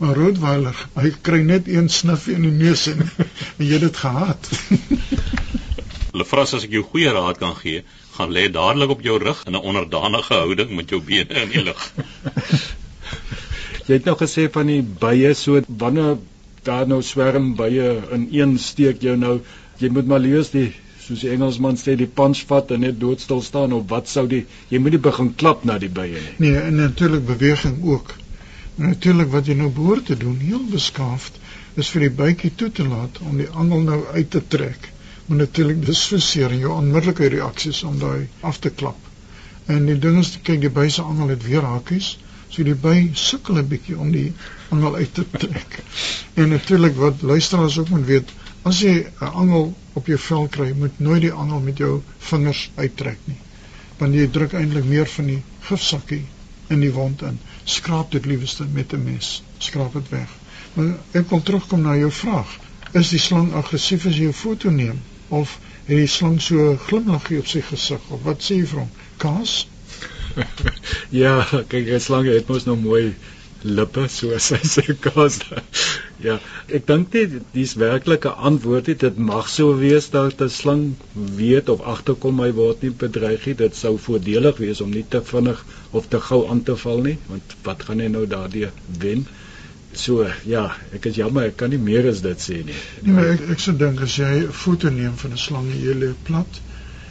'n 0.00 0.14
Rottweiler, 0.16 0.76
hy 0.96 1.10
kry 1.20 1.42
net 1.44 1.66
een 1.68 1.88
snif 1.92 2.26
in 2.32 2.46
die 2.46 2.52
neus 2.56 2.86
en, 2.88 3.02
en 3.58 3.64
jy 3.66 3.72
het 3.74 3.82
dit 3.84 3.96
gehad. 3.96 4.50
Lefras 6.20 6.54
as 6.56 6.64
ek 6.64 6.72
jou 6.72 6.82
goeie 6.82 7.12
raad 7.12 7.38
kan 7.38 7.52
gee, 7.58 7.82
gaan 8.16 8.32
lê 8.32 8.46
dadelik 8.52 8.94
op 8.96 9.04
jou 9.04 9.18
rug 9.20 9.42
in 9.46 9.52
'n 9.58 9.66
onderdanige 9.72 10.34
houding 10.34 10.72
met 10.76 10.88
jou 10.88 11.02
bene 11.04 11.44
in 11.44 11.52
die 11.52 11.64
lug. 11.68 11.84
jy 13.88 13.98
het 13.98 14.08
nou 14.08 14.16
gesê 14.16 14.48
van 14.56 14.72
die 14.72 14.82
bye 14.82 15.34
so 15.34 15.60
wanneer 15.68 16.16
daar 16.64 16.88
nou 16.88 17.02
swerm 17.02 17.54
bye 17.56 17.92
in 18.16 18.28
een 18.32 18.58
steek 18.58 19.02
jou 19.04 19.16
nou 19.16 19.40
jy 19.80 19.90
moet 19.96 20.06
maar 20.06 20.22
lees 20.22 20.52
die 20.54 20.68
soos 21.10 21.22
die 21.24 21.30
Engelsman 21.34 21.78
sê 21.80 21.96
die 21.98 22.08
punch 22.20 22.44
vat 22.48 22.70
en 22.74 22.84
net 22.84 22.98
doodstil 23.02 23.40
staan 23.42 23.72
of 23.76 23.86
wat 23.90 24.10
sou 24.10 24.26
die 24.30 24.44
jy 24.70 24.78
moet 24.78 24.94
nie 24.94 25.04
begin 25.06 25.32
klap 25.42 25.64
na 25.64 25.78
die 25.82 25.90
bye 25.90 26.12
nie. 26.12 26.34
Nee, 26.44 26.60
en 26.60 26.76
natuurlik 26.78 27.24
beweging 27.26 27.80
ook. 27.94 28.14
Natuurlik 28.80 29.32
wat 29.32 29.48
jy 29.50 29.56
nou 29.58 29.70
behoort 29.74 30.06
te 30.06 30.16
doen, 30.16 30.38
heel 30.40 30.62
beskaafd, 30.70 31.40
is 31.80 31.90
vir 31.94 32.06
die 32.06 32.14
bytjie 32.22 32.52
toe 32.62 32.70
te 32.76 32.86
laat 32.86 33.18
om 33.26 33.36
die 33.40 33.48
angel 33.62 33.84
nou 33.88 34.00
uit 34.14 34.30
te 34.30 34.42
trek. 34.54 34.90
Maar 35.26 35.42
natuurlik 35.44 35.84
dis 35.86 36.04
verseer 36.12 36.54
en 36.54 36.62
jou 36.64 36.72
onmiddellike 36.76 37.28
reaksies 37.34 37.82
om 37.86 37.98
daai 37.98 38.28
af 38.46 38.58
te 38.62 38.70
klap. 38.70 38.98
En 39.70 39.86
die 39.86 39.98
ding 40.02 40.18
is 40.22 40.32
kyk 40.46 40.62
die 40.64 40.72
by 40.78 40.88
se 40.90 41.02
angel 41.02 41.34
het 41.34 41.44
weer 41.46 41.66
hakies, 41.66 42.16
so 42.50 42.66
die 42.66 42.74
by 42.86 43.10
sukkel 43.14 43.58
'n 43.60 43.68
bietjie 43.70 43.98
om 43.98 44.10
die 44.14 44.32
angel 44.74 44.96
uit 44.96 45.14
te 45.14 45.24
trek. 45.38 45.82
En 46.34 46.48
natuurlik 46.54 46.96
wat 46.96 47.22
luisteraars 47.22 47.78
ook 47.78 47.88
moet 47.94 48.06
weet, 48.06 48.32
as 48.62 48.80
jy 48.80 49.06
'n 49.20 49.32
angel 49.42 49.74
op 49.92 50.06
jou 50.06 50.18
vel 50.18 50.48
kry, 50.48 50.72
moet 50.72 50.98
nooit 50.98 51.22
die 51.22 51.32
angel 51.32 51.60
met 51.60 51.78
jou 51.78 52.02
vingers 52.18 52.70
uittrek 52.76 53.18
nie. 53.24 53.38
Want 53.98 54.14
jy 54.14 54.26
druk 54.30 54.52
eintlik 54.52 54.84
meer 54.84 55.06
van 55.06 55.26
die 55.26 55.42
gifsakkie 55.68 56.24
in 56.68 56.80
die 56.80 56.92
wond 56.92 57.22
in. 57.22 57.38
Skraap 57.64 58.10
dit 58.10 58.26
liewerste 58.26 58.66
met 58.72 58.92
'n 58.92 59.04
mes. 59.04 59.42
Skraap 59.58 59.92
dit 59.92 60.08
weg. 60.08 60.28
Maar 60.74 60.94
ek 61.12 61.30
wil 61.30 61.42
terugkom 61.42 61.82
na 61.82 61.96
jou 61.96 62.10
vraag. 62.10 62.58
Is 62.92 63.08
die 63.08 63.18
slang 63.18 63.52
aggressief 63.52 64.06
as 64.06 64.16
jy 64.16 64.28
'n 64.28 64.32
foto 64.32 64.70
neem 64.70 65.00
of 65.28 65.58
het 65.84 65.96
die 65.96 66.06
slang 66.06 66.40
so 66.42 66.76
glimlaggie 66.76 67.38
op 67.38 67.46
sy 67.46 67.60
gesig 67.60 68.00
of 68.08 68.22
wat 68.22 68.42
sê 68.42 68.54
jy 68.54 68.66
vir 68.66 68.78
hom? 68.78 68.90
Kaas? 69.16 69.66
ja, 71.22 71.46
kyk, 71.68 71.86
'n 71.88 72.00
slang 72.00 72.26
het 72.26 72.48
mos 72.48 72.64
nou 72.64 72.76
mooi 72.76 73.14
lippe 73.62 74.06
soos 74.08 74.50
hy 74.54 74.60
sê 74.64 74.94
kaas. 75.04 75.40
ja, 76.26 76.38
ek 76.72 76.86
dink 76.88 77.10
dit 77.12 77.36
dis 77.54 77.74
werklike 77.80 78.32
antwoord 78.50 78.88
het 78.92 79.04
dit 79.04 79.18
mag 79.30 79.48
so 79.52 79.74
wees 79.80 80.10
dat 80.14 80.40
'n 80.40 80.48
slang 80.54 80.84
weet 81.40 81.68
of 81.68 81.84
agterkom 81.94 82.40
hy 82.44 82.50
word 82.60 82.82
nie 82.82 82.94
bedreig 83.02 83.46
nie. 83.46 83.56
Dit 83.64 83.76
sou 83.76 83.96
voordelig 83.98 84.56
wees 84.64 84.80
om 84.80 84.90
nie 84.90 85.04
te 85.08 85.20
vinnig 85.32 85.64
of 85.90 86.08
te 86.08 86.20
gou 86.30 86.46
aan 86.48 86.62
te 86.62 86.76
val 86.76 87.04
nie, 87.04 87.18
want 87.28 87.56
wat 87.68 87.84
gaan 87.88 88.00
hy 88.00 88.08
nou 88.08 88.26
daardie 88.26 88.70
wen? 89.04 89.26
So, 89.92 90.24
ja, 90.46 90.68
ek 90.94 91.10
is 91.10 91.16
jammer, 91.18 91.50
ek 91.50 91.56
kan 91.56 91.70
nie 91.70 91.82
meer 91.82 92.06
as 92.08 92.20
dit 92.22 92.38
sê 92.38 92.60
nie. 92.64 92.80
Nee, 93.02 93.12
maar 93.12 93.32
ek 93.34 93.48
ek 93.56 93.60
sou 93.60 93.74
dink 93.76 94.00
as 94.00 94.16
jy 94.16 94.32
'n 94.46 94.52
foto 94.64 94.88
neem 94.88 95.16
van 95.16 95.32
'n 95.32 95.44
slang 95.46 95.70
en 95.70 95.80
jy 95.82 95.94
lê 95.94 96.14
plat 96.24 96.60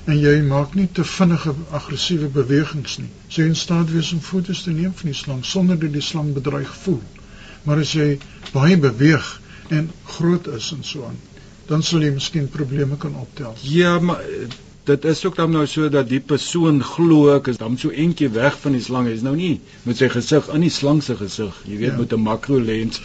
en 0.09 0.17
jy 0.17 0.39
maak 0.41 0.73
nie 0.77 0.87
te 0.97 1.03
vinnige 1.05 1.53
aggressiewe 1.77 2.29
bewegings 2.33 2.97
nie. 3.01 3.09
Sou 3.27 3.43
jy 3.43 3.49
in 3.51 3.57
staat 3.59 3.91
wees 3.93 4.11
om 4.15 4.21
foto's 4.25 4.63
te 4.65 4.73
neem 4.73 4.93
van 5.01 5.11
die 5.11 5.17
slang 5.17 5.43
sonder 5.45 5.77
dat 5.79 5.93
die 5.93 6.05
slang 6.05 6.31
bedreig 6.33 6.71
voel. 6.83 7.01
Maar 7.67 7.83
as 7.83 7.93
jy 7.93 8.15
baie 8.53 8.77
beweeg 8.81 9.27
en 9.75 9.91
groot 10.15 10.47
is 10.55 10.71
en 10.73 10.81
so 10.83 11.05
aan, 11.05 11.19
dan 11.69 11.85
sal 11.85 12.01
jy 12.01 12.09
miskien 12.15 12.49
probleme 12.49 12.97
kan 12.97 13.15
optel. 13.21 13.53
Ja, 13.61 13.99
maar 13.99 14.23
dit 14.89 15.05
is 15.05 15.21
ook 15.25 15.35
dan 15.37 15.51
nou 15.53 15.65
so 15.69 15.89
dat 15.93 16.09
die 16.09 16.21
persoon 16.31 16.81
glo 16.83 17.35
ek 17.35 17.51
is 17.53 17.59
dan 17.61 17.77
so 17.77 17.93
eentjie 17.93 18.31
weg 18.33 18.57
van 18.63 18.77
die 18.77 18.81
slang. 18.81 19.09
Hy's 19.11 19.25
nou 19.25 19.35
nie 19.37 19.59
met 19.85 20.01
sy 20.01 20.09
gesig 20.09 20.49
in 20.55 20.65
die 20.65 20.73
slang 20.73 21.03
se 21.05 21.17
gesig. 21.19 21.53
Jy 21.69 21.77
weet 21.83 21.93
ja. 21.93 21.99
met 22.01 22.13
'n 22.17 22.25
makro 22.25 22.57
lens 22.57 23.01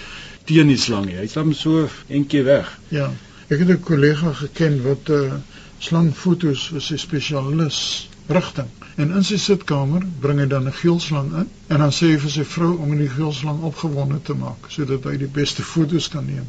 teen 0.49 0.73
die 0.73 0.81
slang. 0.81 1.11
Hy's 1.13 1.37
dan 1.37 1.53
so 1.55 1.89
eentjie 2.09 2.45
weg. 2.49 2.79
Ja. 2.89 3.11
Ek 3.53 3.59
het 3.59 3.69
'n 3.69 3.81
kollega 3.81 4.33
geken 4.33 4.81
wat 4.89 5.09
'n 5.09 5.13
uh, 5.13 5.27
eh, 5.27 5.43
slangfoto's 5.85 6.69
vir 6.73 6.85
sy 6.85 6.97
spesialis 7.01 7.79
rigting. 8.27 8.69
En 8.97 9.11
in 9.11 9.25
sy 9.27 9.37
sitkamer 9.43 10.05
bring 10.21 10.39
hy 10.41 10.47
dan 10.49 10.69
'n 10.69 10.79
geelslang 10.81 11.33
in 11.41 11.49
en 11.69 11.79
dan 11.85 11.93
sê 11.93 12.13
hy 12.13 12.19
vir 12.19 12.31
sy 12.31 12.45
vrou 12.45 12.73
om 12.85 12.97
die 12.97 13.09
geelslang 13.09 13.63
opgewonde 13.71 14.21
te 14.23 14.35
maak 14.35 14.71
sodat 14.77 15.05
hy 15.05 15.17
die 15.17 15.33
beste 15.41 15.63
foto's 15.63 16.09
kan 16.09 16.27
neem. 16.27 16.47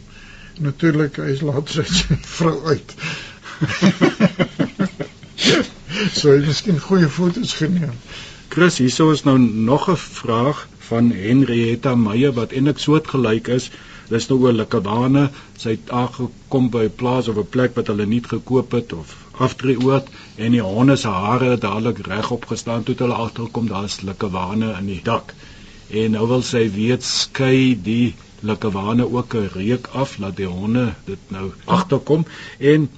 Natuurlik 0.59 1.17
hy 1.17 1.37
laat 1.41 1.69
sy 1.69 1.83
vrou 2.37 2.55
uit. 2.69 2.95
so 6.19 6.35
jy 6.35 6.45
miskien 6.45 6.79
goeie 6.79 7.09
foto's 7.09 7.53
geneem. 7.59 7.97
Chris, 8.49 8.77
hierso 8.77 9.11
is 9.11 9.25
nou 9.25 9.37
nog 9.39 9.89
'n 9.89 9.97
vraag 9.97 10.67
van 10.87 11.11
Henrietta 11.11 11.95
Meyer 11.95 12.33
wat 12.33 12.51
eintlik 12.51 12.79
soortgelyk 12.79 13.47
is. 13.47 13.71
Dis 14.07 14.29
nou 14.29 14.39
oor 14.39 14.53
Likawane. 14.53 15.29
Sy 15.57 15.75
het 15.75 15.89
aangekom 15.89 16.69
by 16.69 16.85
'n 16.85 16.95
plaas 16.95 17.27
of 17.27 17.37
'n 17.37 17.49
plek 17.49 17.75
wat 17.75 17.87
hulle 17.87 18.05
nie 18.05 18.23
gekoop 18.23 18.71
het 18.71 18.93
of 18.93 19.24
aftreeoort 19.47 20.07
en 20.35 20.51
die 20.55 20.61
honde 20.65 20.95
se 21.03 21.07
hare 21.07 21.49
het 21.53 21.61
dadelik 21.65 21.99
regop 22.07 22.45
gestaan 22.51 22.83
toe 22.83 22.95
hulle 22.99 23.17
agterkom 23.25 23.67
daar's 23.71 23.99
Likawane 24.01 24.73
in 24.79 24.87
die 24.91 25.01
dak. 25.03 25.33
En 25.89 26.15
nou 26.17 26.27
wil 26.31 26.41
sy 26.51 26.63
weet 26.75 27.03
skei 27.03 27.75
die 27.89 28.15
Likawane 28.41 29.07
ook 29.11 29.35
'n 29.35 29.49
reuk 29.55 29.87
af 30.03 30.17
laat 30.17 30.37
die 30.37 30.47
honde 30.57 30.85
dit 31.05 31.19
nou 31.37 31.51
agterkom 31.65 32.25
en 32.59 32.89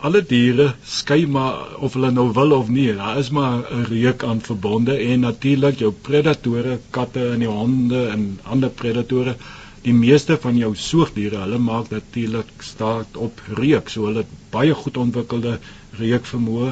alle 0.00 0.22
diere 0.26 0.74
skei 0.84 1.26
maar 1.26 1.76
of 1.78 1.92
hulle 1.94 2.10
nou 2.10 2.28
wil 2.34 2.52
of 2.52 2.68
nie 2.68 2.92
daar 2.96 3.18
is 3.18 3.30
maar 3.30 3.58
'n 3.70 3.84
reuk 3.90 4.24
aan 4.24 4.40
verbonde 4.40 4.96
en 4.98 5.20
natuurlik 5.20 5.78
jou 5.78 5.92
predatore 5.92 6.78
katte 6.90 7.28
en 7.32 7.38
die 7.38 7.48
honde 7.48 8.06
en 8.06 8.38
ander 8.42 8.70
predatore 8.70 9.36
die 9.82 9.92
meeste 9.94 10.36
van 10.42 10.56
jou 10.58 10.70
soogdiere, 10.78 11.40
hulle 11.42 11.58
maak 11.58 11.88
natuurlik 11.90 12.50
staat 12.62 13.16
op 13.18 13.40
reuk. 13.58 13.88
So 13.90 14.06
hulle 14.06 14.22
baie 14.56 14.74
goed 14.82 14.96
ontwikkelde 15.04 15.58
reukvermoë 16.00 16.70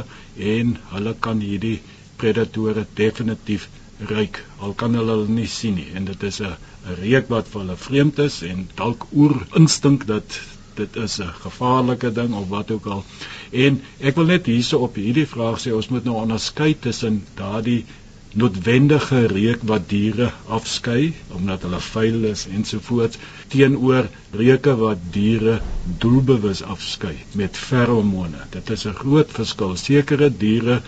en 0.55 0.77
hulle 0.95 1.15
kan 1.27 1.41
hierdie 1.47 1.77
predatore 2.23 2.87
definitief 3.03 3.69
ruik 4.13 4.41
al 4.67 4.75
kan 4.83 4.95
hulle 4.99 5.17
hulle 5.17 5.37
nie 5.41 5.49
sien 5.59 5.77
nie 5.81 5.89
en 6.01 6.09
dit 6.13 6.23
is 6.31 6.41
'n 6.41 6.57
reuk 7.03 7.29
wat 7.35 7.49
vir 7.53 7.61
hulle 7.63 7.77
vreemd 7.87 8.19
is 8.29 8.43
en 8.53 8.69
dalk 8.81 9.07
oer 9.13 9.37
instink 9.63 10.07
dat 10.13 10.41
dit 10.81 10.97
is 10.97 11.19
'n 11.21 11.33
gevaarlike 11.45 12.13
ding 12.19 12.35
of 12.35 12.49
wat 12.49 12.71
ook 12.71 12.87
al. 12.87 13.05
En 13.51 13.83
ek 14.01 14.15
wil 14.17 14.25
net 14.25 14.47
hierso 14.47 14.79
op 14.87 14.95
hierdie 14.95 15.27
vraag 15.27 15.59
sê 15.61 15.73
ons 15.75 15.89
moet 15.89 16.05
nou 16.05 16.17
onderskei 16.17 16.71
tussen 16.87 17.25
daardie 17.35 17.85
noodwendige 18.33 19.27
reuk 19.27 19.63
wat 19.67 19.89
diere 19.91 20.31
afskei 20.47 21.15
omdat 21.39 21.65
hulle 21.67 21.81
vuil 21.83 22.27
is 22.31 22.45
ensovoorts 22.47 23.19
teenoor 23.55 24.07
reuke 24.43 24.75
wat 24.83 25.03
diere 25.17 25.57
doelbewus 26.05 26.63
afskei 26.63 27.17
met 27.41 27.59
feromone. 27.59 28.43
Dit 28.51 28.71
is 28.71 28.87
'n 28.87 28.95
groot 29.03 29.31
verskil. 29.39 29.77
Sekere 29.77 30.31
diere 30.37 30.81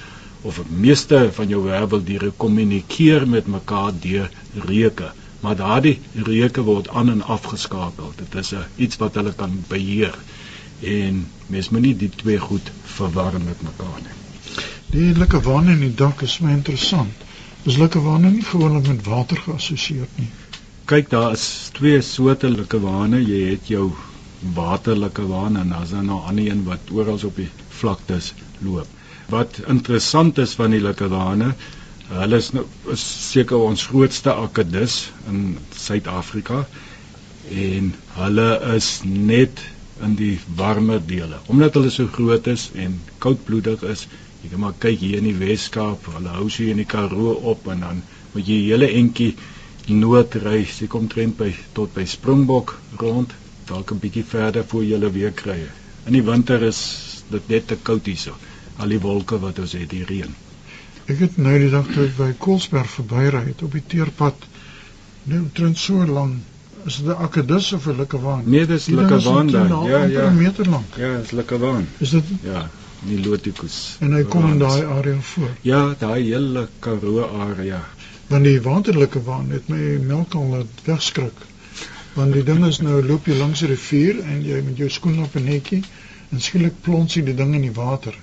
of 0.42 0.61
meeste 0.68 1.31
van 1.33 1.48
jou 1.48 1.62
werveldiere 1.64 2.31
kommunikeer 2.37 3.28
met 3.28 3.46
mekaar 3.46 3.92
deur 4.00 4.31
reuke, 4.55 5.11
maar 5.40 5.57
daardie 5.57 6.00
reuke 6.14 6.62
word 6.62 6.88
aan 6.88 7.11
en 7.11 7.22
afgeskakel. 7.22 8.12
Dit 8.16 8.35
is 8.35 8.52
'n 8.55 8.64
iets 8.76 8.96
wat 8.96 9.14
hulle 9.14 9.33
kan 9.33 9.64
beheer 9.68 10.14
en 10.81 11.26
mens 11.46 11.68
moet 11.68 11.81
nie 11.81 11.96
die 11.96 12.11
twee 12.11 12.38
goed 12.38 12.70
verwar 12.85 13.33
met 13.33 13.62
mekaar 13.62 14.00
nie. 14.02 14.16
Die 14.92 15.18
lekker 15.18 15.40
wan 15.42 15.68
in 15.68 15.81
die 15.81 15.94
dak 15.94 16.22
is 16.22 16.38
my 16.38 16.50
interessant. 16.52 17.21
Is 17.64 17.77
likkewane 17.79 18.31
nie 18.31 18.42
gewoonlik 18.42 18.87
met 18.90 19.05
water 19.07 19.37
geassosieer 19.38 20.09
nie. 20.18 20.29
Kyk, 20.90 21.11
daar 21.12 21.33
is 21.37 21.44
twee 21.77 22.01
soorte 22.03 22.48
likkewane. 22.51 23.20
Jy 23.22 23.42
het 23.53 23.68
jou 23.70 23.85
waterlike 24.57 25.27
waan 25.31 25.57
en 25.61 25.68
dan 25.70 25.83
is 25.87 25.90
daar 25.94 26.03
nou 26.05 26.18
'n 26.20 26.27
ander 26.33 26.46
een 26.51 26.64
wat 26.64 26.90
oral 26.90 27.20
op 27.29 27.37
die 27.37 27.48
vlaktes 27.68 28.33
loop. 28.59 28.87
Wat 29.29 29.61
interessant 29.66 30.38
is 30.38 30.55
van 30.59 30.70
die 30.75 30.81
likkewane, 30.81 31.53
hulle 32.09 32.37
is 32.37 32.51
nou 32.53 32.64
seker 33.03 33.57
ons 33.57 33.87
grootste 33.87 34.35
akedus 34.35 34.96
in 35.31 35.59
Suid-Afrika 35.77 36.66
en 37.51 37.94
hulle 38.18 38.48
is 38.75 39.01
net 39.05 39.62
in 40.03 40.14
die 40.18 40.40
warmer 40.57 41.01
dele. 41.07 41.38
Omdat 41.46 41.75
hulle 41.79 41.90
so 41.90 42.07
groot 42.12 42.46
is 42.46 42.70
en 42.75 42.98
koudbloedig 43.18 43.83
is, 43.83 44.07
Jy 44.42 44.48
kan 44.50 44.62
maar 44.64 44.78
kyk 44.83 44.98
hier 44.98 45.20
in 45.20 45.26
die 45.28 45.38
Weskaap, 45.38 46.07
hulle 46.16 46.33
hou 46.35 46.48
sy 46.50 46.64
in 46.72 46.81
die 46.83 46.88
Karoo 46.88 47.37
op 47.52 47.68
en 47.70 47.85
dan 47.85 48.00
moet 48.33 48.48
jy 48.50 48.57
hele 48.64 48.88
entjie 48.90 49.37
noordreis. 49.87 50.81
Jy 50.83 50.88
kom 50.90 51.07
trend 51.12 51.37
by 51.38 51.52
tot 51.76 51.92
by 51.94 52.02
Springbok 52.11 52.74
rond, 52.98 53.31
dalk 53.68 53.92
'n 53.94 54.02
bietjie 54.02 54.24
verder 54.26 54.66
voor 54.66 54.83
jy 54.83 54.96
hulle 54.96 55.12
weer 55.14 55.31
kry. 55.31 55.61
In 56.07 56.18
die 56.18 56.24
winter 56.26 56.62
is 56.62 56.81
dit 57.31 57.48
net 57.48 57.68
te 57.68 57.76
koud 57.76 58.07
hierso. 58.07 58.35
Al 58.78 58.88
die 58.88 59.00
wolke 59.00 59.38
wat 59.38 59.59
ons 59.62 59.76
het, 59.78 59.88
die 59.90 60.05
reën. 60.05 60.35
Ek 61.07 61.18
het 61.18 61.38
nou 61.38 61.59
die 61.59 61.70
dag 61.70 61.87
toe 61.94 62.11
by 62.18 62.33
Koelsberg 62.38 62.90
verbyry 62.90 63.46
het 63.46 63.62
op 63.62 63.72
die 63.72 63.87
teerpad 63.87 64.48
nou 65.24 65.44
trend 65.55 65.78
so 65.78 66.05
lank 66.07 66.42
is 66.87 66.96
dit 66.96 67.07
'n 67.07 67.22
akedus 67.22 67.72
of 67.72 67.87
'n 67.87 67.96
likkewaan? 67.96 68.42
Nee, 68.44 68.66
dis 68.66 68.87
likkewaan 68.87 69.46
daar. 69.46 69.68
Ja, 69.87 70.05
ja. 70.05 70.31
'n 70.31 70.37
meter 70.37 70.68
lank. 70.68 70.96
Ja, 70.96 71.18
dis 71.18 71.31
likkewaan. 71.31 71.87
Is 71.98 72.11
dit? 72.11 72.24
Ja 72.42 72.70
die 73.06 73.18
lotikus. 73.22 73.96
En 74.00 74.14
hy 74.16 74.22
kom 74.30 74.46
in 74.50 74.58
daai 74.62 74.84
area 74.84 75.20
voor. 75.32 75.54
Ja, 75.66 75.94
daai 75.98 76.22
hele 76.22 76.68
Karoo 76.84 77.26
area. 77.46 77.80
Want 78.28 78.44
die 78.44 78.60
waterlike 78.64 79.22
waan 79.26 79.50
het 79.50 79.68
my 79.68 79.98
melk 80.06 80.34
al 80.34 80.46
laat 80.56 80.84
wegskrik. 80.86 81.46
Want 82.14 82.36
die 82.36 82.44
ding 82.44 82.64
is 82.66 82.80
nou 82.84 83.00
loop 83.04 83.26
jy 83.26 83.36
langs 83.38 83.64
die 83.64 83.72
rivier 83.72 84.20
en 84.22 84.42
jy 84.44 84.60
met 84.64 84.78
jou 84.80 84.88
skoen 84.90 85.22
op 85.24 85.36
'n 85.36 85.44
netjie 85.44 85.82
en 86.30 86.40
skielik 86.40 86.80
plons 86.80 87.14
jy 87.14 87.24
die 87.24 87.34
ding 87.36 87.54
in 87.54 87.66
die 87.66 87.76
water. 87.76 88.14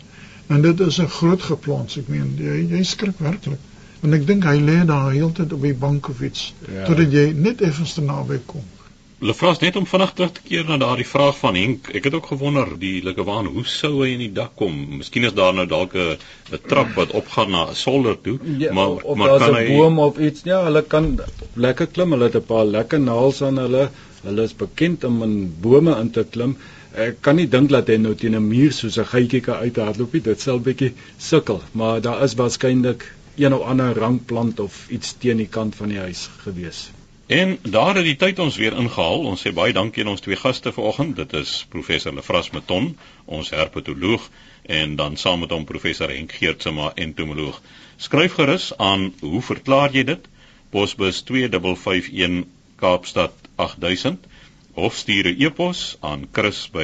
En 0.48 0.62
dit 0.62 0.80
is 0.80 1.00
'n 1.00 1.08
groot 1.20 1.42
geplons. 1.42 1.98
Ek 1.98 2.08
meen 2.08 2.36
jy 2.38 2.66
jy 2.76 2.84
skrik 2.84 3.20
werklik. 3.20 3.60
Want 4.02 4.14
ek 4.14 4.28
dink 4.28 4.44
hy 4.44 4.58
lê 4.58 4.86
daar 4.86 5.12
heeltyd 5.12 5.54
op 5.54 5.62
die 5.62 5.74
bank 5.74 6.10
of 6.10 6.22
iets 6.22 6.54
ja. 6.72 6.86
totdat 6.86 7.12
jy 7.12 7.32
net 7.36 7.62
effens 7.62 7.94
te 7.94 8.02
naby 8.02 8.40
kom. 8.46 8.64
Lefras 9.20 9.58
net 9.60 9.76
om 9.76 9.84
vinnig 9.84 10.12
terug 10.16 10.30
te 10.32 10.44
keer 10.48 10.62
na 10.64 10.78
daardie 10.80 11.06
vraag 11.08 11.36
van 11.42 11.58
Henk. 11.60 11.90
Ek 11.98 12.06
het 12.08 12.14
ook 12.16 12.30
gewonder 12.32 12.70
die 12.80 13.02
Lekewaan, 13.04 13.50
hoe 13.52 13.66
sou 13.68 13.90
hy 13.98 14.14
in 14.14 14.22
die 14.24 14.30
dak 14.38 14.54
kom? 14.56 14.78
Miskien 15.02 15.26
is 15.28 15.34
daar 15.36 15.52
nou 15.58 15.66
dalk 15.68 15.96
'n 16.00 16.60
trap 16.72 16.94
wat 16.96 17.12
opgaan 17.20 17.52
na 17.52 17.66
'n 17.68 17.76
solder 17.76 18.16
toe, 18.22 18.38
ja, 18.58 18.72
maar 18.74 19.04
of 19.04 19.18
maar 19.18 19.38
kan 19.44 19.56
hy 19.56 19.66
'n 19.66 19.76
boom 19.76 20.00
of 20.00 20.18
iets? 20.18 20.42
Ja, 20.44 20.64
hulle 20.64 20.84
kan 20.84 21.20
lekker 21.54 21.88
klim. 21.88 22.12
Hulle 22.16 22.30
het 22.32 22.36
'n 22.36 22.46
paar 22.46 22.66
lekker 22.66 23.00
naels 23.00 23.42
aan 23.42 23.58
hulle. 23.58 23.90
Hulle 24.24 24.44
is 24.44 24.56
bekend 24.56 25.04
om 25.04 25.24
in 25.24 25.56
bome 25.62 26.00
in 26.00 26.12
te 26.12 26.24
klim. 26.30 26.58
Ek 26.96 27.22
kan 27.22 27.36
nie 27.36 27.48
dink 27.48 27.70
dat 27.70 27.88
hy 27.88 27.98
nou 27.98 28.16
teen 28.16 28.36
'n 28.36 28.48
muur 28.48 28.72
soos 28.72 28.98
'n 28.98 29.06
geitjie 29.06 29.42
kan 29.42 29.56
uithardloop 29.56 30.14
nie. 30.14 30.22
Dit 30.22 30.42
sal 30.42 30.60
bietjie 30.60 30.94
sukkel, 31.18 31.62
maar 31.72 32.02
daar 32.02 32.24
is 32.24 32.36
waarskynlik 32.36 33.04
een 33.36 33.54
of 33.54 33.68
ander 33.68 33.94
rankplant 33.94 34.60
of 34.60 34.90
iets 34.90 35.14
teen 35.20 35.38
die 35.38 35.48
kant 35.48 35.76
van 35.76 35.90
die 35.90 36.00
huis 36.00 36.30
gewees. 36.46 36.92
En 37.30 37.60
daar 37.62 37.96
het 37.96 38.08
die 38.08 38.16
tyd 38.18 38.40
ons 38.40 38.56
weer 38.58 38.74
ingehaal. 38.74 39.20
Ons 39.30 39.44
sê 39.46 39.52
baie 39.54 39.74
dankie 39.74 40.02
aan 40.02 40.10
ons 40.16 40.24
twee 40.26 40.38
gaste 40.40 40.72
vanoggend. 40.74 41.16
Dit 41.20 41.34
is 41.38 41.52
professor 41.70 42.14
Lefras 42.18 42.50
Meton, 42.56 42.98
ons 43.26 43.50
herpetoloog 43.54 44.24
en 44.66 44.96
dan 44.98 45.18
saam 45.18 45.40
met 45.46 45.54
hom 45.54 45.66
professor 45.70 46.10
Henk 46.10 46.32
Geertsma, 46.40 46.92
entomoloog. 46.96 47.62
Skryf 48.02 48.34
gerus 48.40 48.74
aan 48.78 49.14
hoe 49.22 49.42
verklaar 49.46 49.94
jy 49.94 50.04
dit? 50.10 50.26
Posbus 50.74 51.22
2551 51.30 52.50
Kaapstad 52.82 53.34
8000 53.56 54.26
of 54.74 54.96
stuur 54.96 55.26
'n 55.30 55.38
e-pos 55.46 55.98
aan 56.00 56.28
chris@rsg.co.za. 56.32 56.80